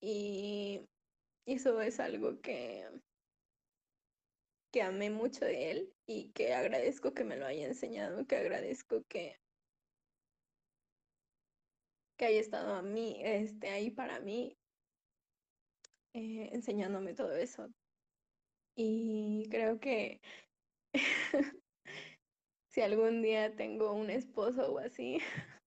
Y 0.00 0.86
eso 1.46 1.80
es 1.80 2.00
algo 2.00 2.40
que, 2.40 2.88
que 4.72 4.82
amé 4.82 5.10
mucho 5.10 5.44
de 5.44 5.70
él 5.70 5.94
y 6.06 6.32
que 6.32 6.52
agradezco 6.52 7.14
que 7.14 7.24
me 7.24 7.36
lo 7.36 7.46
haya 7.46 7.66
enseñado, 7.66 8.26
que 8.26 8.36
agradezco 8.36 9.04
que, 9.08 9.40
que 12.18 12.26
haya 12.26 12.40
estado 12.40 12.74
a 12.74 12.82
mí, 12.82 13.20
este, 13.22 13.68
ahí 13.70 13.90
para 13.90 14.20
mí, 14.20 14.58
eh, 16.14 16.50
enseñándome 16.52 17.14
todo 17.14 17.34
eso. 17.36 17.68
Y 18.74 19.48
creo 19.50 19.78
que 19.80 20.20
si 22.68 22.80
algún 22.80 23.22
día 23.22 23.54
tengo 23.56 23.92
un 23.92 24.10
esposo 24.10 24.74
o 24.74 24.78
así, 24.78 25.18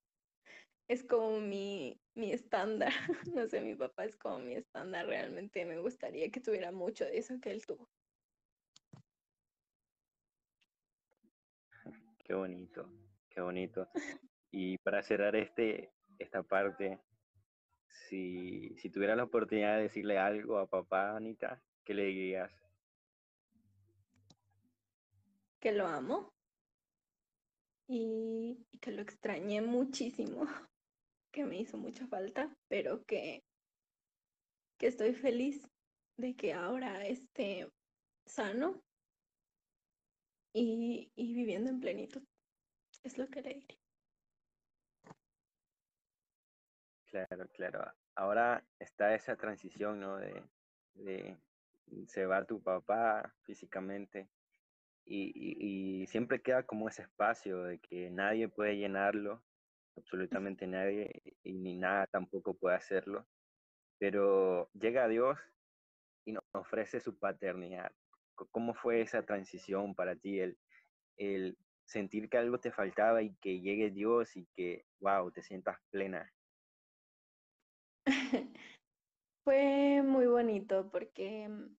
es 0.88 1.04
como 1.04 1.40
mi, 1.40 2.00
mi 2.20 2.32
estándar. 2.34 2.92
No 3.36 3.48
sé, 3.48 3.62
mi 3.62 3.76
papá 3.76 4.06
es 4.06 4.16
como 4.18 4.40
mi 4.40 4.56
estándar. 4.56 5.08
Realmente 5.08 5.66
me 5.66 5.80
gustaría 5.80 6.30
que 6.30 6.42
tuviera 6.42 6.72
mucho 6.72 7.06
de 7.06 7.18
eso 7.18 7.40
que 7.42 7.52
él 7.52 7.66
tuvo. 7.66 7.90
Qué 12.24 12.36
bonito, 12.36 12.88
qué 13.30 13.42
bonito. 13.42 13.88
Y 14.52 14.78
para 14.80 15.02
cerrar 15.02 15.36
este, 15.36 15.92
esta 16.20 16.44
parte, 16.44 17.00
si, 17.88 18.76
si 18.78 18.90
tuvieras 18.92 19.18
la 19.18 19.24
oportunidad 19.24 19.78
de 19.78 19.84
decirle 19.84 20.20
algo 20.20 20.60
a 20.60 20.68
papá, 20.68 21.16
Anita, 21.16 21.64
¿qué 21.84 21.94
le 21.96 22.04
dirías? 22.04 22.52
Que 25.60 25.72
lo 25.72 25.88
amo 25.88 26.32
y, 27.88 28.68
y 28.72 28.78
que 28.78 28.92
lo 28.92 29.02
extrañé 29.02 29.62
muchísimo, 29.62 30.46
que 31.32 31.46
me 31.46 31.60
hizo 31.60 31.78
mucha 31.78 32.08
falta, 32.08 32.56
pero 32.68 33.04
que, 33.06 33.44
que 34.78 34.88
estoy 34.88 35.14
feliz 35.14 35.68
de 36.18 36.36
que 36.36 36.54
ahora 36.54 37.06
esté 37.08 37.68
sano 38.26 38.84
y, 40.54 41.12
y 41.16 41.34
viviendo 41.34 41.70
en 41.70 41.80
plenitud. 41.80 42.24
Es 43.04 43.18
lo 43.18 43.28
que 43.30 43.42
le 43.42 43.54
diré. 43.56 43.80
Claro, 47.06 47.48
claro. 47.50 47.94
Ahora 48.16 48.68
está 48.80 49.16
esa 49.16 49.36
transición, 49.36 50.00
¿no? 50.00 50.18
De, 50.18 50.44
de 50.96 51.38
se 52.08 52.26
va 52.26 52.46
tu 52.46 52.62
papá 52.62 53.36
físicamente 53.44 54.30
y, 55.06 55.32
y- 55.36 56.02
y 56.04 56.08
siempre 56.08 56.42
queda 56.42 56.66
como 56.66 56.88
ese 56.90 57.04
espacio 57.04 57.64
de 57.64 57.80
que 57.80 58.12
nadie 58.12 58.48
puede 58.50 58.78
llenarlo, 58.78 59.44
absolutamente 60.06 60.68
nadie, 60.68 61.22
y 61.44 61.54
ni 61.54 61.78
nada 61.78 62.08
tampoco 62.08 62.58
puede 62.58 62.78
hacerlo, 62.78 63.28
pero 64.00 64.72
llega 64.74 65.08
Dios 65.10 65.40
y 66.26 66.34
nos 66.34 66.44
ofrece 66.54 67.00
su 67.02 67.20
paternidad. 67.20 67.92
¿Cómo 68.52 68.74
fue 68.76 69.02
esa 69.02 69.26
transición 69.26 69.96
para 69.96 70.16
ti, 70.18 70.40
el, 70.40 70.60
el 71.18 71.58
sentir 71.86 72.30
que 72.30 72.38
algo 72.40 72.60
te 72.60 72.72
faltaba 72.72 73.24
y 73.24 73.36
que 73.38 73.62
llegue 73.62 73.92
Dios 73.92 74.38
y 74.38 74.48
que, 74.56 74.86
wow, 75.00 75.32
te 75.32 75.44
sientas 75.44 75.80
plena? 75.92 76.34
Fue 79.46 80.04
muy 80.04 80.28
bonito 80.28 80.92
porque 80.92 81.50
mm, 81.50 81.78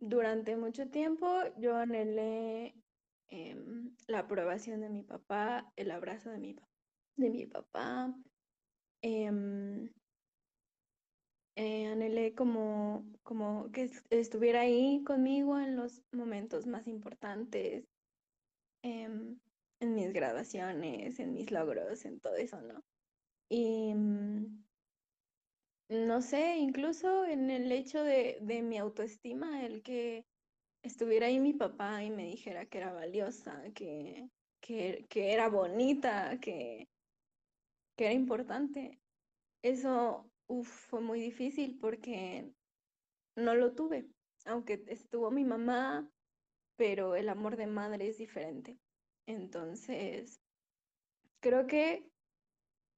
durante 0.00 0.56
mucho 0.56 0.90
tiempo 0.90 1.28
yo 1.58 1.76
anhelé 1.76 2.84
em, 3.28 3.96
la 4.08 4.20
aprobación 4.20 4.80
de 4.82 4.90
mi 4.90 5.04
papá, 5.04 5.72
el 5.76 5.92
abrazo 5.92 6.30
de 6.30 6.40
mi, 6.40 6.54
pa- 6.54 6.71
de 7.16 7.30
mi 7.30 7.46
papá. 7.46 8.14
em, 9.02 9.88
eh, 11.56 11.86
anhelé 11.86 12.34
como, 12.34 13.04
como 13.22 13.70
que 13.72 13.82
es- 13.84 14.04
estuviera 14.10 14.60
ahí 14.62 15.02
conmigo 15.04 15.58
en 15.58 15.76
los 15.76 16.02
momentos 16.12 16.66
más 16.66 16.86
importantes, 16.88 17.84
em, 18.82 19.40
en 19.80 19.94
mis 19.94 20.12
graduaciones, 20.12 21.18
en 21.20 21.34
mis 21.34 21.50
logros, 21.52 22.04
en 22.04 22.20
todo 22.20 22.36
eso, 22.36 22.60
¿no? 22.62 22.82
Y 23.50 23.94
mm, 23.94 24.64
no 25.88 26.22
sé, 26.22 26.56
incluso 26.58 27.24
en 27.26 27.50
el 27.50 27.70
hecho 27.72 28.02
de, 28.02 28.38
de 28.42 28.62
mi 28.62 28.78
autoestima, 28.78 29.64
el 29.64 29.82
que 29.82 30.24
estuviera 30.82 31.26
ahí 31.28 31.40
mi 31.40 31.54
papá 31.54 32.04
y 32.04 32.10
me 32.10 32.26
dijera 32.26 32.66
que 32.66 32.78
era 32.78 32.92
valiosa, 32.94 33.64
que, 33.74 34.28
que, 34.60 35.06
que 35.10 35.32
era 35.34 35.48
bonita, 35.50 36.38
que, 36.40 36.88
que 37.96 38.06
era 38.06 38.14
importante. 38.14 39.00
Eso 39.62 40.30
fue 40.62 41.00
muy 41.00 41.20
difícil 41.20 41.78
porque 41.80 42.52
no 43.36 43.54
lo 43.54 43.74
tuve. 43.74 44.08
aunque 44.44 44.82
estuvo 44.88 45.30
mi 45.30 45.44
mamá, 45.44 46.10
pero 46.76 47.14
el 47.14 47.28
amor 47.28 47.56
de 47.56 47.68
madre 47.68 48.08
es 48.08 48.18
diferente. 48.18 48.76
Entonces, 49.26 50.40
creo 51.40 51.68
que 51.68 52.04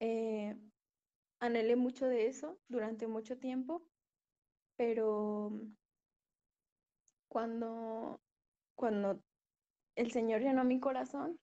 eh, 0.00 0.56
anhelé 1.38 1.76
mucho 1.76 2.06
de 2.06 2.28
eso 2.28 2.58
durante 2.68 3.06
mucho 3.06 3.38
tiempo, 3.38 3.86
pero 4.76 5.52
cuando, 7.28 8.20
cuando 8.74 9.20
el 9.96 10.12
Señor 10.12 10.40
llenó 10.40 10.64
mi 10.64 10.80
corazón, 10.80 11.38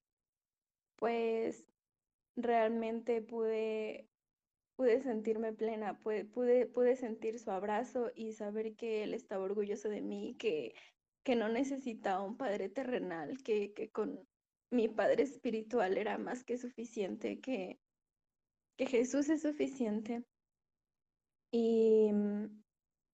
pues 0.96 1.71
realmente 2.36 3.22
pude, 3.22 4.08
pude 4.76 5.02
sentirme 5.02 5.52
plena, 5.52 5.98
pude, 5.98 6.24
pude, 6.24 6.96
sentir 6.96 7.38
su 7.38 7.50
abrazo 7.50 8.10
y 8.14 8.32
saber 8.32 8.74
que 8.76 9.02
Él 9.04 9.14
estaba 9.14 9.44
orgulloso 9.44 9.88
de 9.88 10.00
mí, 10.00 10.36
que, 10.38 10.74
que 11.24 11.36
no 11.36 11.48
necesitaba 11.48 12.22
un 12.22 12.36
padre 12.36 12.68
terrenal, 12.68 13.42
que, 13.42 13.72
que 13.74 13.90
con 13.90 14.26
mi 14.70 14.88
padre 14.88 15.24
espiritual 15.24 15.98
era 15.98 16.18
más 16.18 16.44
que 16.44 16.56
suficiente, 16.56 17.40
que, 17.40 17.78
que 18.76 18.86
Jesús 18.86 19.28
es 19.28 19.42
suficiente. 19.42 20.24
Y 21.52 22.10
mm, 22.12 22.62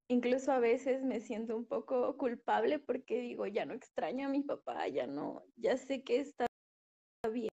incluso 0.09 0.53
a 0.53 0.61
veces 0.61 1.03
me 1.03 1.21
siento 1.21 1.57
un 1.57 1.67
poco 1.67 2.17
culpable 2.17 2.79
porque 2.79 3.21
digo, 3.21 3.47
ya 3.47 3.67
no 3.67 3.75
extraño 3.75 4.29
a 4.29 4.31
mi 4.31 4.43
papá, 4.43 4.87
ya 4.89 5.07
no, 5.07 5.43
ya 5.57 5.77
sé 5.77 6.03
que 6.03 6.21
está 6.21 6.47
bien. 7.33 7.51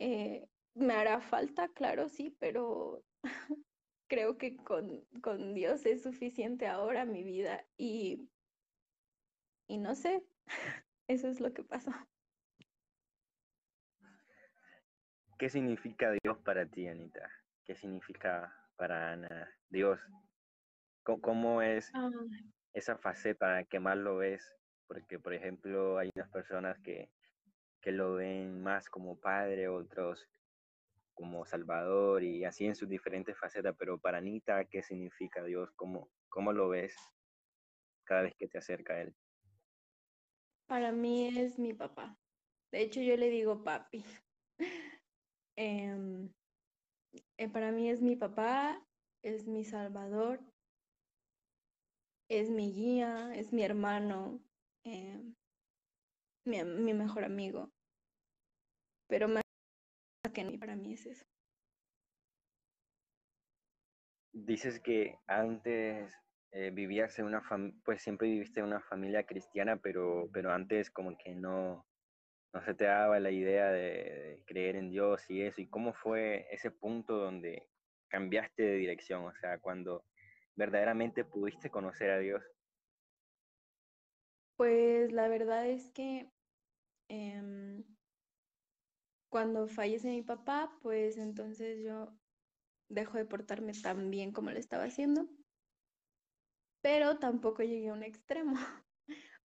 Eh, 0.00 0.46
me 0.76 0.94
hará 0.94 1.20
falta, 1.20 1.68
claro, 1.68 2.08
sí, 2.08 2.36
pero 2.38 3.04
creo 4.08 4.38
que 4.38 4.56
con, 4.56 5.06
con 5.22 5.54
Dios 5.54 5.86
es 5.86 6.02
suficiente 6.02 6.66
ahora 6.66 7.04
mi 7.04 7.24
vida 7.24 7.66
y, 7.76 8.30
y 9.68 9.78
no 9.78 9.94
sé, 9.94 10.26
eso 11.08 11.28
es 11.28 11.40
lo 11.40 11.52
que 11.52 11.64
pasó. 11.64 11.90
¿Qué 15.38 15.50
significa 15.50 16.12
Dios 16.22 16.38
para 16.44 16.66
ti, 16.66 16.88
Anita? 16.88 17.30
¿Qué 17.64 17.74
significa 17.74 18.54
para 18.76 19.12
Ana 19.12 19.50
Dios? 19.68 20.00
¿Cómo, 21.04 21.20
cómo 21.22 21.62
es 21.62 21.94
Ah, 21.94 22.10
esa 22.74 22.98
faceta 22.98 23.64
que 23.64 23.80
más 23.80 23.96
lo 23.98 24.18
ves? 24.18 24.56
Porque, 24.86 25.18
por 25.18 25.34
ejemplo, 25.34 25.98
hay 25.98 26.10
unas 26.16 26.30
personas 26.30 26.78
que, 26.80 27.12
que 27.80 27.92
lo 27.92 28.14
ven 28.14 28.62
más 28.62 28.88
como 28.90 29.20
padre, 29.20 29.68
otros 29.68 30.28
como 31.16 31.44
salvador 31.44 32.22
y 32.22 32.44
así 32.44 32.66
en 32.66 32.76
sus 32.76 32.88
diferentes 32.88 33.36
facetas, 33.36 33.74
pero 33.76 33.98
para 33.98 34.18
Anita, 34.18 34.66
¿qué 34.66 34.84
significa 34.84 35.42
Dios? 35.42 35.72
¿Cómo, 35.74 36.08
cómo 36.28 36.52
lo 36.52 36.68
ves 36.68 36.94
cada 38.04 38.22
vez 38.22 38.34
que 38.38 38.46
te 38.46 38.58
acerca 38.58 38.92
a 38.92 39.00
Él? 39.00 39.16
para 40.66 40.92
mí 40.92 41.28
es 41.28 41.58
mi 41.58 41.72
papá. 41.72 42.18
De 42.72 42.82
hecho, 42.82 43.00
yo 43.00 43.16
le 43.16 43.30
digo 43.30 43.62
papi. 43.64 44.04
Em, 45.58 46.30
eh, 47.38 47.48
para 47.48 47.72
mí 47.72 47.88
es 47.88 48.02
mi 48.02 48.14
papá, 48.14 48.86
es 49.22 49.46
mi 49.46 49.64
salvador, 49.64 50.38
es 52.28 52.50
mi 52.50 52.74
guía, 52.74 53.34
es 53.34 53.54
mi 53.54 53.62
hermano, 53.62 54.38
em, 54.84 55.34
mi, 56.44 56.62
mi 56.62 56.92
mejor 56.92 57.24
amigo. 57.24 57.70
Pero 59.08 59.28
más 59.28 59.45
que 60.32 60.44
ni 60.44 60.58
para 60.58 60.76
mí 60.76 60.94
es 60.94 61.06
eso. 61.06 61.24
Dices 64.32 64.80
que 64.80 65.18
antes 65.26 66.12
eh, 66.52 66.70
vivías 66.70 67.18
en 67.18 67.26
una 67.26 67.42
familia, 67.42 67.80
pues 67.84 68.02
siempre 68.02 68.28
viviste 68.28 68.60
en 68.60 68.66
una 68.66 68.80
familia 68.80 69.24
cristiana, 69.24 69.76
pero, 69.76 70.28
pero 70.32 70.52
antes 70.52 70.90
como 70.90 71.16
que 71.16 71.34
no, 71.34 71.86
no 72.52 72.62
se 72.64 72.74
te 72.74 72.84
daba 72.84 73.18
la 73.18 73.30
idea 73.30 73.70
de, 73.70 73.80
de 73.80 74.42
creer 74.46 74.76
en 74.76 74.90
Dios 74.90 75.28
y 75.30 75.42
eso. 75.42 75.60
¿Y 75.60 75.68
cómo 75.68 75.94
fue 75.94 76.46
ese 76.50 76.70
punto 76.70 77.16
donde 77.16 77.66
cambiaste 78.08 78.62
de 78.62 78.76
dirección? 78.76 79.24
O 79.24 79.34
sea, 79.34 79.58
cuando 79.58 80.04
verdaderamente 80.56 81.24
pudiste 81.24 81.70
conocer 81.70 82.10
a 82.10 82.18
Dios. 82.18 82.42
Pues 84.56 85.12
la 85.12 85.28
verdad 85.28 85.66
es 85.66 85.90
que 85.90 86.30
em, 87.08 87.84
cuando 89.30 89.68
fallece 89.68 90.10
mi 90.10 90.22
papá, 90.22 90.78
pues 90.82 91.18
entonces 91.18 91.82
yo 91.84 92.18
dejo 92.88 93.18
de 93.18 93.26
portarme 93.26 93.72
tan 93.74 94.10
bien 94.10 94.32
como 94.32 94.50
lo 94.50 94.58
estaba 94.58 94.84
haciendo, 94.84 95.28
pero 96.82 97.18
tampoco 97.18 97.62
llegué 97.62 97.88
a 97.88 97.94
un 97.94 98.02
extremo, 98.02 98.54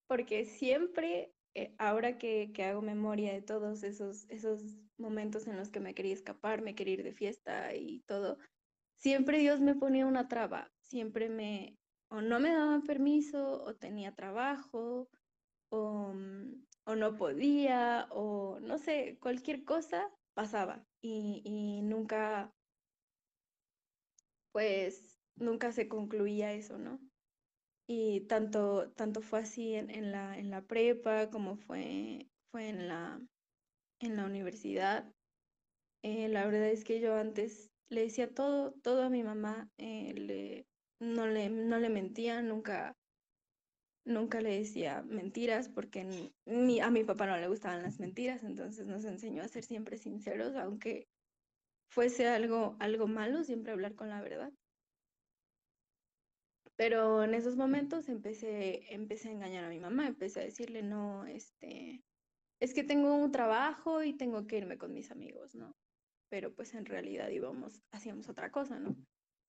porque 0.08 0.44
siempre, 0.44 1.34
eh, 1.54 1.74
ahora 1.78 2.18
que, 2.18 2.52
que 2.54 2.64
hago 2.64 2.82
memoria 2.82 3.32
de 3.32 3.42
todos 3.42 3.82
esos, 3.82 4.28
esos 4.30 4.62
momentos 4.98 5.46
en 5.46 5.56
los 5.56 5.70
que 5.70 5.80
me 5.80 5.94
quería 5.94 6.14
escapar, 6.14 6.62
me 6.62 6.74
quería 6.74 6.94
ir 6.94 7.04
de 7.04 7.12
fiesta 7.14 7.74
y 7.74 8.02
todo, 8.06 8.38
siempre 8.96 9.38
Dios 9.38 9.60
me 9.60 9.74
ponía 9.74 10.06
una 10.06 10.28
traba, 10.28 10.72
siempre 10.80 11.28
me, 11.28 11.78
o 12.08 12.20
no 12.22 12.40
me 12.40 12.50
daban 12.50 12.82
permiso, 12.82 13.64
o 13.64 13.74
tenía 13.76 14.14
trabajo, 14.14 15.08
o, 15.70 16.12
mm, 16.14 16.66
o 16.84 16.96
no 16.96 17.16
podía, 17.16 18.06
o 18.10 18.58
no 18.60 18.78
sé, 18.78 19.18
cualquier 19.20 19.64
cosa 19.64 20.10
pasaba 20.34 20.84
y, 21.02 21.42
y 21.44 21.82
nunca, 21.82 22.50
pues, 24.52 25.18
nunca 25.36 25.72
se 25.72 25.88
concluía 25.88 26.52
eso, 26.52 26.78
¿no? 26.78 26.98
Y 27.88 28.26
tanto, 28.26 28.92
tanto 28.92 29.20
fue 29.22 29.40
así 29.40 29.74
en, 29.74 30.12
la, 30.12 30.38
en 30.38 30.50
la 30.50 30.62
prepa 30.62 31.30
como 31.30 31.56
fue, 31.56 32.28
fue 32.50 32.68
en 32.68 32.88
la, 32.88 33.20
en 34.00 34.16
la 34.16 34.24
universidad. 34.26 35.12
Eh, 36.02 36.28
la 36.28 36.46
verdad 36.46 36.68
es 36.68 36.84
que 36.84 37.00
yo 37.00 37.14
antes 37.16 37.70
le 37.88 38.02
decía 38.02 38.32
todo, 38.32 38.72
todo 38.82 39.02
a 39.02 39.10
mi 39.10 39.22
mamá, 39.22 39.68
eh, 39.78 40.14
le, 40.14 40.66
no 41.00 41.26
le, 41.26 41.50
no 41.50 41.78
le 41.78 41.90
mentía, 41.90 42.42
nunca, 42.42 42.94
nunca 44.04 44.40
le 44.40 44.58
decía 44.58 45.02
mentiras 45.02 45.68
porque 45.68 46.32
ni 46.46 46.80
a 46.80 46.90
mi 46.90 47.04
papá 47.04 47.26
no 47.26 47.36
le 47.36 47.48
gustaban 47.48 47.82
las 47.82 48.00
mentiras, 48.00 48.42
entonces 48.42 48.86
nos 48.86 49.04
enseñó 49.04 49.42
a 49.42 49.48
ser 49.48 49.64
siempre 49.64 49.96
sinceros, 49.96 50.56
aunque 50.56 51.08
fuese 51.92 52.26
algo, 52.26 52.76
algo 52.80 53.06
malo, 53.06 53.44
siempre 53.44 53.72
hablar 53.72 53.94
con 53.94 54.08
la 54.08 54.22
verdad. 54.22 54.52
Pero 56.76 57.22
en 57.22 57.34
esos 57.34 57.56
momentos 57.56 58.08
empecé, 58.08 58.92
empecé 58.92 59.28
a 59.28 59.32
engañar 59.32 59.64
a 59.64 59.68
mi 59.68 59.78
mamá, 59.78 60.06
empecé 60.06 60.40
a 60.40 60.44
decirle, 60.44 60.82
no, 60.82 61.26
este, 61.26 62.02
es 62.60 62.72
que 62.74 62.82
tengo 62.82 63.14
un 63.14 63.30
trabajo 63.30 64.02
y 64.02 64.14
tengo 64.14 64.46
que 64.46 64.56
irme 64.56 64.78
con 64.78 64.94
mis 64.94 65.10
amigos, 65.10 65.54
¿no? 65.54 65.76
Pero 66.30 66.54
pues 66.54 66.74
en 66.74 66.86
realidad 66.86 67.28
íbamos, 67.28 67.82
hacíamos 67.92 68.28
otra 68.30 68.50
cosa, 68.50 68.78
¿no? 68.78 68.96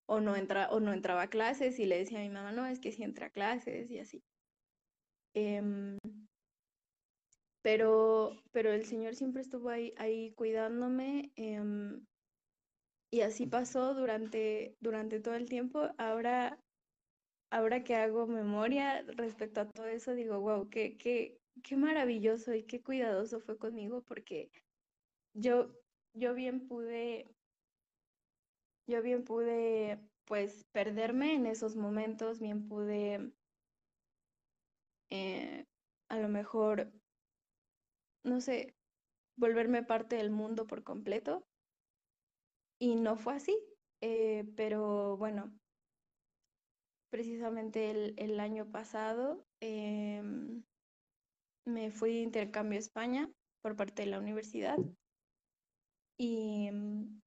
O 0.06 0.20
no 0.20 0.34
o 0.34 0.80
no 0.82 0.94
entraba 0.94 1.24
a 1.24 1.30
clases 1.30 1.80
y 1.80 1.86
le 1.86 1.98
decía 1.98 2.20
a 2.20 2.24
mi 2.24 2.30
mamá, 2.30 2.52
no, 2.52 2.66
es 2.66 2.82
que 2.82 2.92
sí 2.92 3.04
entra 3.04 3.28
a 3.28 3.30
clases 3.30 3.90
y 3.90 4.00
así. 4.00 4.22
Em, 5.36 5.98
pero, 7.62 8.36
pero 8.52 8.72
el 8.72 8.86
Señor 8.86 9.16
siempre 9.16 9.42
estuvo 9.42 9.70
ahí, 9.70 9.94
ahí 9.98 10.34
cuidándome, 10.36 11.32
em, 11.36 12.06
y 13.12 13.22
así 13.22 13.46
pasó 13.48 13.94
durante, 13.94 14.76
durante 14.80 15.20
todo 15.20 15.36
el 15.36 15.48
tiempo. 15.48 15.90
Ahora, 15.98 16.60
ahora 17.52 17.84
que 17.84 17.96
hago 17.96 18.28
memoria 18.28 19.04
respecto 19.04 19.62
a 19.62 19.70
todo 19.70 19.88
eso, 19.88 20.14
digo, 20.16 20.40
wow, 20.42 20.70
qué, 20.70 20.98
qué, 20.98 21.40
qué 21.64 21.78
maravilloso 21.78 22.54
y 22.56 22.64
qué 22.66 22.82
cuidadoso 22.84 23.40
fue 23.42 23.58
conmigo, 23.58 24.04
porque 24.08 24.52
yo, 25.34 25.74
yo 26.14 26.34
bien 26.36 26.68
pude, 26.68 27.28
yo 28.88 29.02
bien 29.02 29.24
pude, 29.24 30.00
pues, 30.26 30.64
perderme 30.72 31.36
en 31.36 31.46
esos 31.46 31.76
momentos, 31.76 32.40
bien 32.40 32.68
pude, 32.68 33.34
a 36.14 36.20
lo 36.20 36.30
mejor, 36.30 36.92
no 38.24 38.40
sé, 38.40 38.76
volverme 39.36 39.84
parte 39.84 40.18
del 40.18 40.30
mundo 40.32 40.68
por 40.68 40.84
completo, 40.84 41.48
y 42.80 42.96
no 42.96 43.16
fue 43.18 43.34
así. 43.36 43.58
Eh, 44.02 44.46
pero 44.56 45.18
bueno, 45.18 45.58
precisamente 47.10 47.90
el, 47.90 48.14
el 48.18 48.40
año 48.40 48.70
pasado 48.70 49.48
em, 49.60 50.64
me 51.66 51.92
fui 51.92 52.12
de 52.14 52.22
intercambio 52.22 52.78
a 52.78 52.80
España 52.82 53.30
por 53.62 53.76
parte 53.76 54.04
de 54.04 54.10
la 54.10 54.20
universidad 54.20 54.78
y, 56.18 56.70
mm, 56.72 57.22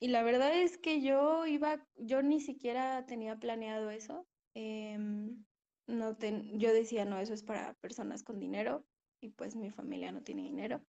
y 0.00 0.08
la 0.08 0.22
verdad 0.22 0.52
es 0.60 0.78
que 0.78 1.00
yo 1.00 1.46
iba, 1.46 1.86
yo 1.96 2.22
ni 2.22 2.40
siquiera 2.40 3.06
tenía 3.06 3.36
planeado 3.38 3.90
eso. 3.90 4.26
em, 4.54 5.44
no 5.86 6.16
ten- 6.16 6.58
yo 6.58 6.72
decía, 6.72 7.04
no, 7.04 7.18
eso 7.18 7.34
es 7.34 7.42
para 7.44 7.74
personas 7.74 8.22
con 8.24 8.38
dinero 8.40 8.86
y 9.20 9.30
pues 9.30 9.56
mi 9.56 9.70
familia 9.70 10.12
no 10.12 10.22
tiene 10.22 10.42
dinero. 10.42 10.84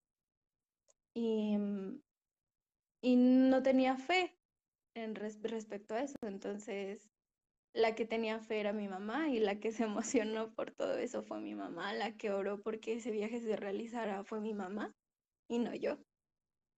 Y, 1.14 1.56
mm, 1.58 2.00
y 3.02 3.16
no 3.16 3.62
tenía 3.62 3.96
fe 3.96 4.38
en 4.94 5.14
res- 5.14 5.42
respecto 5.42 5.94
a 5.94 6.02
eso. 6.02 6.16
Entonces 6.22 7.10
la 7.74 7.94
que 7.94 8.06
tenía 8.06 8.40
fe 8.40 8.60
era 8.60 8.72
mi 8.72 8.88
mamá 8.88 9.30
y 9.30 9.40
la 9.40 9.60
que 9.60 9.72
se 9.72 9.84
emocionó 9.84 10.54
por 10.54 10.72
todo 10.72 10.98
eso 10.98 11.22
fue 11.24 11.40
mi 11.40 11.54
mamá, 11.54 11.94
la 11.94 12.16
que 12.16 12.30
oró 12.32 12.62
porque 12.62 12.94
ese 12.94 13.12
viaje 13.12 13.40
se 13.40 13.56
realizara 13.56 14.24
fue 14.24 14.40
mi 14.40 14.54
mamá 14.54 14.94
y 15.48 15.58
no 15.60 15.74
yo. 15.74 15.98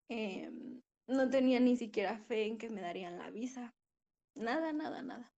Em, 0.09 0.83
no 1.09 1.31
tenía 1.31 1.61
ni 1.61 1.77
siquiera 1.77 2.19
fe 2.19 2.47
en 2.47 2.59
que 2.59 2.71
me 2.71 2.83
darían 2.83 3.19
la 3.19 3.31
visa. 3.31 3.75
Nada, 4.37 4.73
nada, 4.75 5.03
nada. 5.03 5.36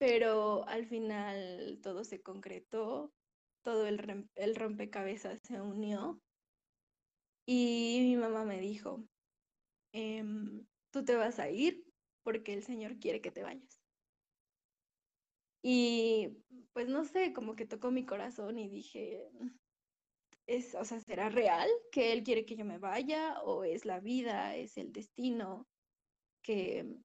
Pero 0.00 0.66
al 0.66 0.86
final 0.86 1.78
todo 1.82 2.04
se 2.04 2.22
concretó, 2.22 3.12
todo 3.62 3.86
el, 3.86 4.30
el 4.34 4.56
rompecabezas 4.56 5.40
se 5.42 5.60
unió 5.60 6.22
y 7.46 8.00
mi 8.02 8.16
mamá 8.16 8.46
me 8.46 8.60
dijo, 8.60 9.04
em, 9.92 10.66
tú 10.90 11.04
te 11.04 11.16
vas 11.16 11.38
a 11.40 11.50
ir 11.50 11.84
porque 12.22 12.54
el 12.54 12.62
Señor 12.64 12.98
quiere 12.98 13.20
que 13.20 13.32
te 13.32 13.42
vayas. 13.42 13.82
Y 15.62 16.38
pues 16.72 16.88
no 16.88 17.04
sé, 17.04 17.32
como 17.34 17.54
que 17.54 17.66
tocó 17.66 17.90
mi 17.90 18.06
corazón 18.06 18.58
y 18.58 18.70
dije, 18.70 19.28
es, 20.46 20.74
o 20.74 20.84
sea, 20.84 21.00
¿será 21.00 21.28
real 21.28 21.68
que 21.92 22.12
Él 22.12 22.22
quiere 22.24 22.44
que 22.44 22.56
yo 22.56 22.64
me 22.64 22.78
vaya 22.78 23.40
o 23.42 23.64
es 23.64 23.84
la 23.84 24.00
vida, 24.00 24.56
es 24.56 24.76
el 24.76 24.92
destino 24.92 25.68
que, 26.42 26.96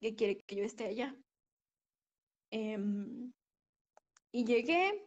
que 0.00 0.16
quiere 0.16 0.38
que 0.38 0.56
yo 0.56 0.64
esté 0.64 0.86
allá? 0.86 1.16
Em, 2.50 3.32
y 4.32 4.44
llegué, 4.44 5.06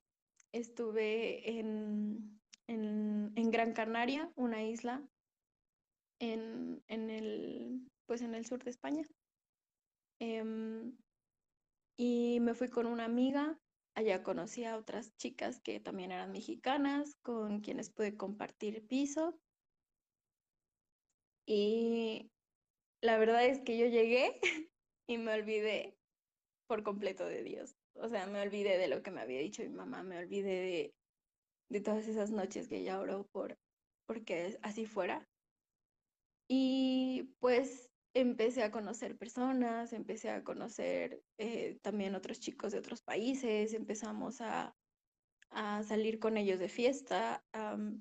estuve 0.54 1.60
en, 1.60 2.40
en, 2.68 3.34
en, 3.36 3.52
Gran 3.52 3.74
Canaria, 3.74 4.32
una 4.36 4.64
isla 4.64 5.06
en, 6.20 6.84
en, 6.88 7.10
el, 7.10 7.92
pues 8.06 8.22
en 8.22 8.36
el 8.36 8.46
sur 8.46 8.64
de 8.64 8.70
España. 8.70 9.06
Em, 10.20 10.98
y 11.98 12.40
me 12.40 12.54
fui 12.54 12.70
con 12.70 12.86
una 12.86 13.06
amiga. 13.06 13.60
Allá 13.96 14.24
conocí 14.24 14.64
a 14.64 14.78
otras 14.78 15.16
chicas 15.18 15.60
que 15.62 15.80
también 15.80 16.12
eran 16.12 16.32
mexicanas, 16.32 17.16
con 17.22 17.60
quienes 17.60 17.92
pude 17.92 18.18
compartir 18.18 18.88
piso. 18.88 19.38
Y 21.46 22.32
la 23.02 23.18
verdad 23.18 23.46
es 23.46 23.60
que 23.62 23.78
yo 23.78 23.86
llegué 23.86 24.40
y 25.08 25.18
me 25.18 25.34
olvidé 25.34 25.98
por 26.68 26.84
completo 26.84 27.26
de 27.26 27.44
Dios. 27.44 27.76
O 27.96 28.08
sea, 28.10 28.26
me 28.28 28.42
olvidé 28.42 28.78
de 28.78 28.88
lo 28.88 29.02
que 29.02 29.12
me 29.12 29.22
había 29.22 29.40
dicho 29.40 29.64
mi 29.64 29.70
mamá, 29.70 30.04
me 30.04 30.18
olvidé 30.18 30.62
de, 30.62 30.94
de 31.70 31.82
todas 31.82 32.08
esas 32.08 32.32
noches 32.32 32.68
que 32.68 32.78
ella 32.78 33.00
oró 33.00 33.26
por 33.32 33.56
porque 34.06 34.58
así 34.62 34.86
fuera. 34.86 35.26
Y 36.48 37.36
pues 37.40 37.90
empecé 38.14 38.64
a 38.64 38.72
conocer 38.72 39.18
personas, 39.18 39.94
empecé 39.94 40.30
a 40.30 40.44
conocer 40.44 41.22
eh, 41.38 41.78
también 41.82 42.16
otros 42.16 42.40
chicos 42.40 42.72
de 42.72 42.80
otros 42.80 43.02
países, 43.02 43.74
empezamos 43.74 44.42
a, 44.42 44.74
a 45.50 45.84
salir 45.84 46.20
con 46.20 46.38
ellos 46.38 46.60
de 46.60 46.70
fiesta, 46.70 47.42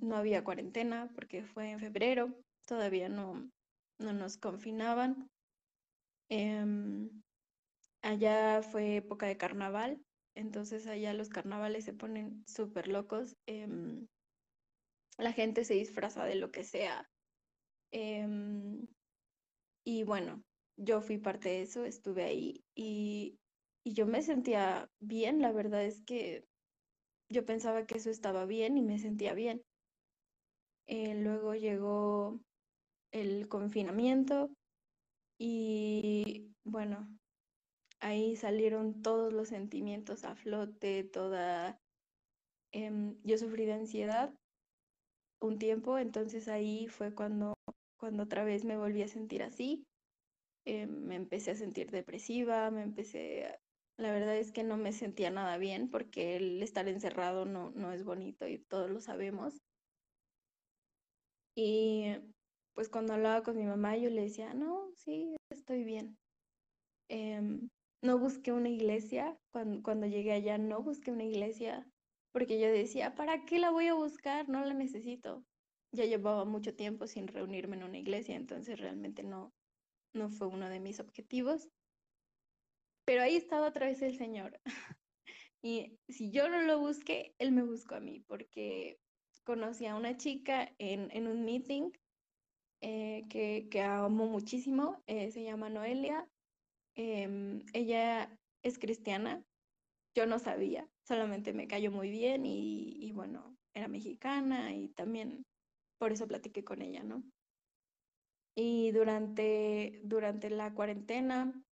no 0.00 0.16
había 0.16 0.44
cuarentena 0.44 1.10
porque 1.14 1.44
fue 1.44 1.70
en 1.70 1.80
febrero, 1.80 2.40
todavía 2.66 3.08
no, 3.08 3.50
no 3.98 4.12
nos 4.12 4.36
confinaban. 4.38 5.28
Em, 6.28 7.22
allá 8.02 8.62
fue 8.62 8.96
época 8.96 9.26
de 9.26 9.36
carnaval, 9.38 10.02
entonces 10.34 10.86
allá 10.86 11.14
los 11.14 11.28
carnavales 11.30 11.84
se 11.84 11.94
ponen 11.94 12.44
súper 12.46 12.88
locos. 12.88 13.36
Em, 13.46 14.08
la 15.18 15.32
gente 15.32 15.64
se 15.64 15.74
disfraza 15.74 16.24
de 16.24 16.34
lo 16.36 16.50
que 16.50 16.64
sea. 16.64 17.10
Em, 17.92 18.86
y 19.84 20.04
bueno, 20.04 20.42
yo 20.76 21.00
fui 21.02 21.18
parte 21.18 21.48
de 21.50 21.62
eso, 21.62 21.84
estuve 21.84 22.24
ahí 22.24 22.64
y, 22.74 23.38
y 23.84 23.94
yo 23.94 24.06
me 24.06 24.22
sentía 24.22 24.88
bien, 25.00 25.40
la 25.40 25.52
verdad 25.52 25.84
es 25.84 26.02
que 26.04 26.44
yo 27.30 27.46
pensaba 27.46 27.86
que 27.86 27.98
eso 27.98 28.10
estaba 28.10 28.46
bien 28.46 28.78
y 28.78 28.82
me 28.82 28.98
sentía 28.98 29.34
bien. 29.34 29.62
Eh, 30.86 31.14
luego 31.14 31.54
llegó 31.54 32.40
el 33.12 33.48
confinamiento 33.48 34.50
y 35.38 36.54
bueno, 36.64 37.08
ahí 38.02 38.36
salieron 38.36 39.02
todos 39.02 39.32
los 39.32 39.48
sentimientos 39.48 40.24
a 40.24 40.36
flote, 40.36 41.04
toda... 41.04 41.78
Em, 42.72 43.16
yo 43.24 43.38
sufrí 43.38 43.66
de 43.66 43.74
ansiedad 43.74 44.34
un 45.40 45.58
tiempo, 45.58 45.98
entonces 45.98 46.48
ahí 46.48 46.88
fue 46.88 47.14
cuando 47.14 47.54
cuando 48.02 48.24
otra 48.24 48.42
vez 48.42 48.64
me 48.64 48.76
volví 48.76 49.00
a 49.02 49.06
sentir 49.06 49.44
así, 49.44 49.86
eh, 50.64 50.88
me 50.88 51.14
empecé 51.14 51.52
a 51.52 51.54
sentir 51.54 51.92
depresiva, 51.92 52.68
me 52.72 52.82
empecé, 52.82 53.60
la 53.96 54.10
verdad 54.10 54.36
es 54.36 54.50
que 54.50 54.64
no 54.64 54.76
me 54.76 54.92
sentía 54.92 55.30
nada 55.30 55.56
bien 55.56 55.88
porque 55.88 56.34
el 56.34 56.60
estar 56.64 56.88
encerrado 56.88 57.44
no, 57.44 57.70
no 57.76 57.92
es 57.92 58.02
bonito 58.02 58.48
y 58.48 58.58
todos 58.58 58.90
lo 58.90 59.00
sabemos. 59.00 59.62
Y 61.54 62.16
pues 62.74 62.88
cuando 62.88 63.12
hablaba 63.12 63.44
con 63.44 63.56
mi 63.56 63.66
mamá 63.66 63.96
yo 63.96 64.10
le 64.10 64.22
decía, 64.22 64.52
no, 64.52 64.90
sí, 64.96 65.36
estoy 65.48 65.84
bien. 65.84 66.18
Em, 67.08 67.68
no 68.02 68.18
busqué 68.18 68.52
una 68.52 68.68
iglesia, 68.68 69.38
cuando, 69.50 69.82
cuando 69.82 70.06
llegué 70.06 70.32
allá 70.32 70.58
no 70.58 70.82
busqué 70.82 71.10
una 71.10 71.24
iglesia 71.24 71.86
porque 72.32 72.58
yo 72.58 72.68
decía, 72.68 73.14
¿para 73.14 73.44
qué 73.44 73.58
la 73.58 73.70
voy 73.70 73.88
a 73.88 73.94
buscar? 73.94 74.48
No 74.48 74.64
la 74.64 74.74
necesito 74.74 75.44
ya 75.92 76.06
llevaba 76.06 76.44
mucho 76.44 76.74
tiempo 76.74 77.06
sin 77.06 77.28
reunirme 77.28 77.76
en 77.76 77.84
una 77.84 77.98
iglesia, 77.98 78.34
entonces 78.34 78.80
realmente 78.80 79.22
no, 79.22 79.52
no 80.14 80.30
fue 80.30 80.48
uno 80.48 80.68
de 80.68 80.80
mis 80.80 81.00
objetivos. 81.00 81.68
Pero 83.04 83.22
ahí 83.22 83.36
estaba 83.36 83.68
otra 83.68 83.86
vez 83.86 84.00
el 84.02 84.16
Señor. 84.16 84.58
y 85.62 85.98
si 86.08 86.30
yo 86.30 86.48
no 86.48 86.62
lo 86.62 86.80
busqué, 86.80 87.34
Él 87.38 87.52
me 87.52 87.62
buscó 87.62 87.96
a 87.96 88.00
mí, 88.00 88.20
porque 88.26 88.98
conocí 89.44 89.86
a 89.86 89.96
una 89.96 90.16
chica 90.16 90.72
en, 90.78 91.10
en 91.10 91.26
un 91.26 91.44
meeting 91.44 91.90
eh, 92.80 93.24
que, 93.28 93.68
que, 93.70 93.82
amo 93.82 94.26
muchísimo, 94.26 95.02
eh, 95.06 95.30
se 95.30 95.44
llama 95.44 95.68
Noelia. 95.68 96.26
Em, 96.94 97.64
ella 97.72 98.36
es 98.62 98.78
cristiana, 98.78 99.42
yo 100.14 100.26
no 100.26 100.38
sabía, 100.38 100.88
solamente 101.06 101.54
me 101.54 101.66
cayó 101.66 101.90
muy 101.90 102.10
bien 102.10 102.44
y, 102.44 103.12
bueno, 103.12 103.56
era 103.74 103.88
mexicana 103.88 104.74
y 104.74 104.88
también 104.88 105.42
por 105.98 106.12
eso 106.12 106.26
platiqué 106.26 106.64
con 106.64 106.82
ella, 106.82 107.02
¿no? 107.02 107.22
Y 108.54 108.90
durante, 108.92 110.02
durante 110.04 110.50
la 110.50 110.74
cuarentena, 110.74 111.62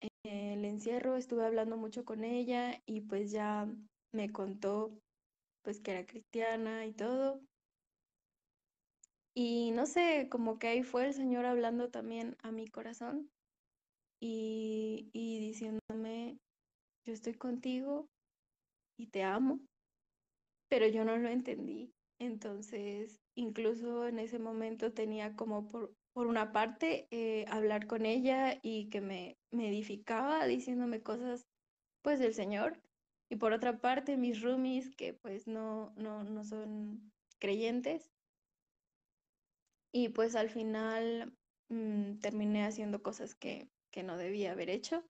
eh, 0.00 0.54
el 0.54 0.64
encierro, 0.64 1.16
estuve 1.16 1.44
hablando 1.44 1.76
mucho 1.76 2.04
con 2.04 2.22
ella 2.22 2.80
y 2.86 3.00
pues 3.00 3.32
ya 3.32 3.66
me 4.12 4.30
contó 4.30 5.00
pues 5.64 5.80
que 5.80 5.90
era 5.90 6.06
cristiana 6.06 6.86
y 6.86 6.92
todo. 6.92 7.40
Y 9.34 9.72
no 9.72 9.86
sé, 9.86 10.28
como 10.30 10.58
que 10.58 10.68
ahí 10.68 10.82
fue 10.82 11.06
el 11.06 11.14
Señor 11.14 11.44
hablando 11.46 11.90
también 11.90 12.36
a 12.42 12.52
mi 12.52 12.68
corazón 12.68 13.30
y, 14.20 15.10
y 15.12 15.38
diciéndome, 15.40 16.38
yo 17.06 17.12
estoy 17.12 17.34
contigo 17.34 18.08
y 18.98 19.08
te 19.08 19.22
amo, 19.22 19.60
pero 20.68 20.86
yo 20.86 21.04
no 21.04 21.16
lo 21.16 21.28
entendí. 21.28 21.92
Entonces, 22.18 23.20
incluso 23.36 24.06
en 24.06 24.18
ese 24.18 24.38
momento 24.38 24.92
tenía 24.92 25.36
como 25.36 25.68
por, 25.68 25.94
por 26.12 26.26
una 26.26 26.52
parte 26.52 27.06
eh, 27.10 27.44
hablar 27.48 27.86
con 27.86 28.06
ella 28.06 28.58
y 28.62 28.88
que 28.90 29.00
me, 29.00 29.36
me 29.52 29.68
edificaba 29.68 30.44
diciéndome 30.46 31.02
cosas 31.02 31.46
pues 32.02 32.18
del 32.18 32.34
Señor. 32.34 32.80
Y 33.30 33.36
por 33.36 33.52
otra 33.52 33.78
parte, 33.78 34.16
mis 34.16 34.40
roomies 34.42 34.90
que 34.96 35.14
pues 35.14 35.46
no, 35.46 35.92
no, 35.96 36.24
no 36.24 36.44
son 36.44 37.12
creyentes. 37.38 38.10
Y 39.92 40.08
pues 40.10 40.34
al 40.34 40.50
final 40.50 41.32
mm, 41.68 42.18
terminé 42.20 42.64
haciendo 42.64 43.02
cosas 43.02 43.34
que, 43.34 43.68
que 43.98 44.04
no 44.04 44.16
debía 44.16 44.52
haber 44.52 44.70
hecho, 44.70 45.02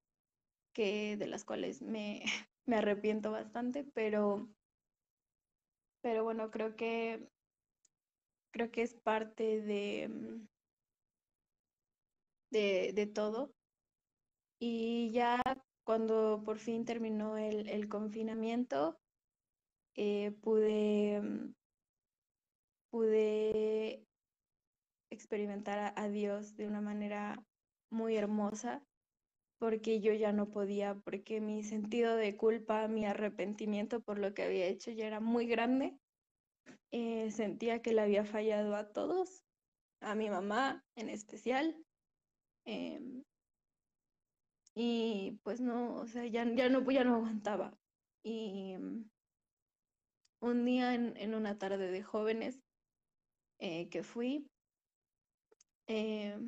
que 0.73 1.19
de 1.19 1.27
las 1.27 1.45
cuales 1.45 1.83
me, 1.83 2.23
me 2.65 2.77
arrepiento 2.77 3.31
bastante, 3.31 3.85
pero 3.85 4.49
pero 6.01 6.25
bueno, 6.25 6.51
creo 6.51 6.75
que 6.75 7.29
creo 8.51 8.71
que 8.71 8.81
es 8.81 8.95
parte 8.95 9.61
de, 9.61 10.09
mm, 10.09 10.49
de, 12.51 12.93
de 12.95 13.07
todo. 13.07 13.53
Y 14.59 15.11
ya 15.13 15.43
cuando 15.85 16.43
por 16.47 16.59
fin 16.59 16.87
terminó 16.87 17.37
el, 17.37 17.91
confinamiento, 17.91 18.99
eh, 19.97 20.33
pude, 20.41 21.21
mm, 21.21 21.55
pude 22.91 24.03
experimentar 25.11 25.93
a 25.95 26.09
Dios 26.09 26.57
de 26.57 26.67
una 26.67 26.81
manera 26.81 27.45
muy 27.91 28.17
hermosa 28.17 28.83
porque 29.59 30.01
yo 30.01 30.13
ya 30.13 30.33
no 30.33 30.51
podía, 30.51 30.95
porque 30.95 31.41
mi 31.41 31.65
sentido 31.65 32.17
de 32.17 32.37
culpa, 32.37 32.87
mi 32.89 33.05
arrepentimiento 33.05 34.01
por 34.01 34.19
lo 34.19 34.33
que 34.33 34.45
había 34.45 34.67
hecho 34.67 34.93
ya 34.93 35.07
era 35.07 35.21
muy 35.21 35.47
grande. 35.47 35.99
Eh, 36.91 37.31
sentía 37.33 37.83
que 37.83 37.93
le 37.93 38.01
había 38.01 38.25
fallado 38.25 38.77
a 38.77 38.93
todos, 38.93 39.45
a 40.01 40.15
mi 40.15 40.31
mamá 40.31 40.85
en 40.95 41.09
especial. 41.09 41.77
Em, 42.65 43.25
y 44.75 45.39
pues 45.43 45.61
no, 45.61 45.97
o 45.97 46.07
sea, 46.07 46.25
ya, 46.27 46.45
ya, 46.55 46.69
no, 46.69 46.89
ya 46.91 47.03
no 47.03 47.17
aguantaba. 47.17 47.77
Y 48.23 48.77
mm, 48.79 49.11
un 50.41 50.65
día 50.65 50.95
en, 50.95 51.35
una 51.35 51.59
tarde 51.59 51.91
de 51.91 52.03
jóvenes 52.03 52.61
eh, 53.59 53.89
que 53.89 54.05
fui, 54.05 54.49
eh, 55.89 56.39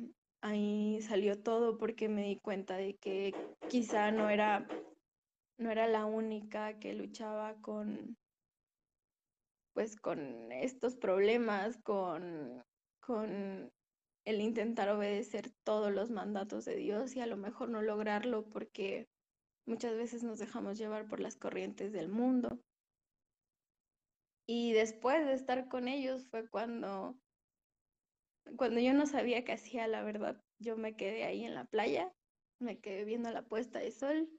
ahí 0.41 1.01
salió 1.01 1.41
todo 1.41 1.77
porque 1.77 2.09
me 2.09 2.23
di 2.23 2.37
cuenta 2.37 2.77
de 2.77 2.95
que 2.97 3.33
quizá 3.69 4.11
no 4.11 4.29
era, 4.29 4.67
no 5.57 5.71
era 5.71 5.87
la 5.87 6.05
única 6.05 6.79
que 6.79 6.93
luchaba 6.93 7.55
con, 7.61 8.17
pues 9.73 9.95
con 9.95 10.51
estos 10.51 10.95
problemas, 10.95 11.77
con, 11.83 12.63
con 12.99 13.71
el 14.25 14.41
intentar 14.41 14.89
obedecer 14.89 15.51
todos 15.63 15.91
los 15.91 16.11
mandatos 16.11 16.65
de 16.65 16.75
Dios 16.75 17.15
y 17.15 17.21
a 17.21 17.27
lo 17.27 17.37
mejor 17.37 17.69
no 17.69 17.81
lograrlo 17.81 18.47
porque 18.49 19.07
muchas 19.65 19.95
veces 19.95 20.23
nos 20.23 20.39
dejamos 20.39 20.77
llevar 20.77 21.07
por 21.07 21.19
las 21.19 21.35
corrientes 21.35 21.91
del 21.91 22.09
mundo. 22.09 22.59
Y 24.47 24.73
después 24.73 25.25
de 25.25 25.33
estar 25.33 25.67
con 25.69 25.87
ellos 25.87 26.27
fue 26.27 26.49
cuando, 26.49 27.15
cuando 28.57 28.79
yo 28.79 28.93
no 28.93 29.05
sabía 29.05 29.43
qué 29.43 29.53
hacía, 29.53 29.87
la 29.87 30.03
verdad. 30.03 30.41
Yo 30.59 30.77
me 30.77 30.95
quedé 30.95 31.23
ahí 31.23 31.43
en 31.43 31.55
la 31.55 31.65
playa, 31.65 32.11
me 32.59 32.79
quedé 32.79 33.05
viendo 33.05 33.31
la 33.31 33.43
puesta 33.43 33.79
de 33.79 33.91
sol, 33.91 34.29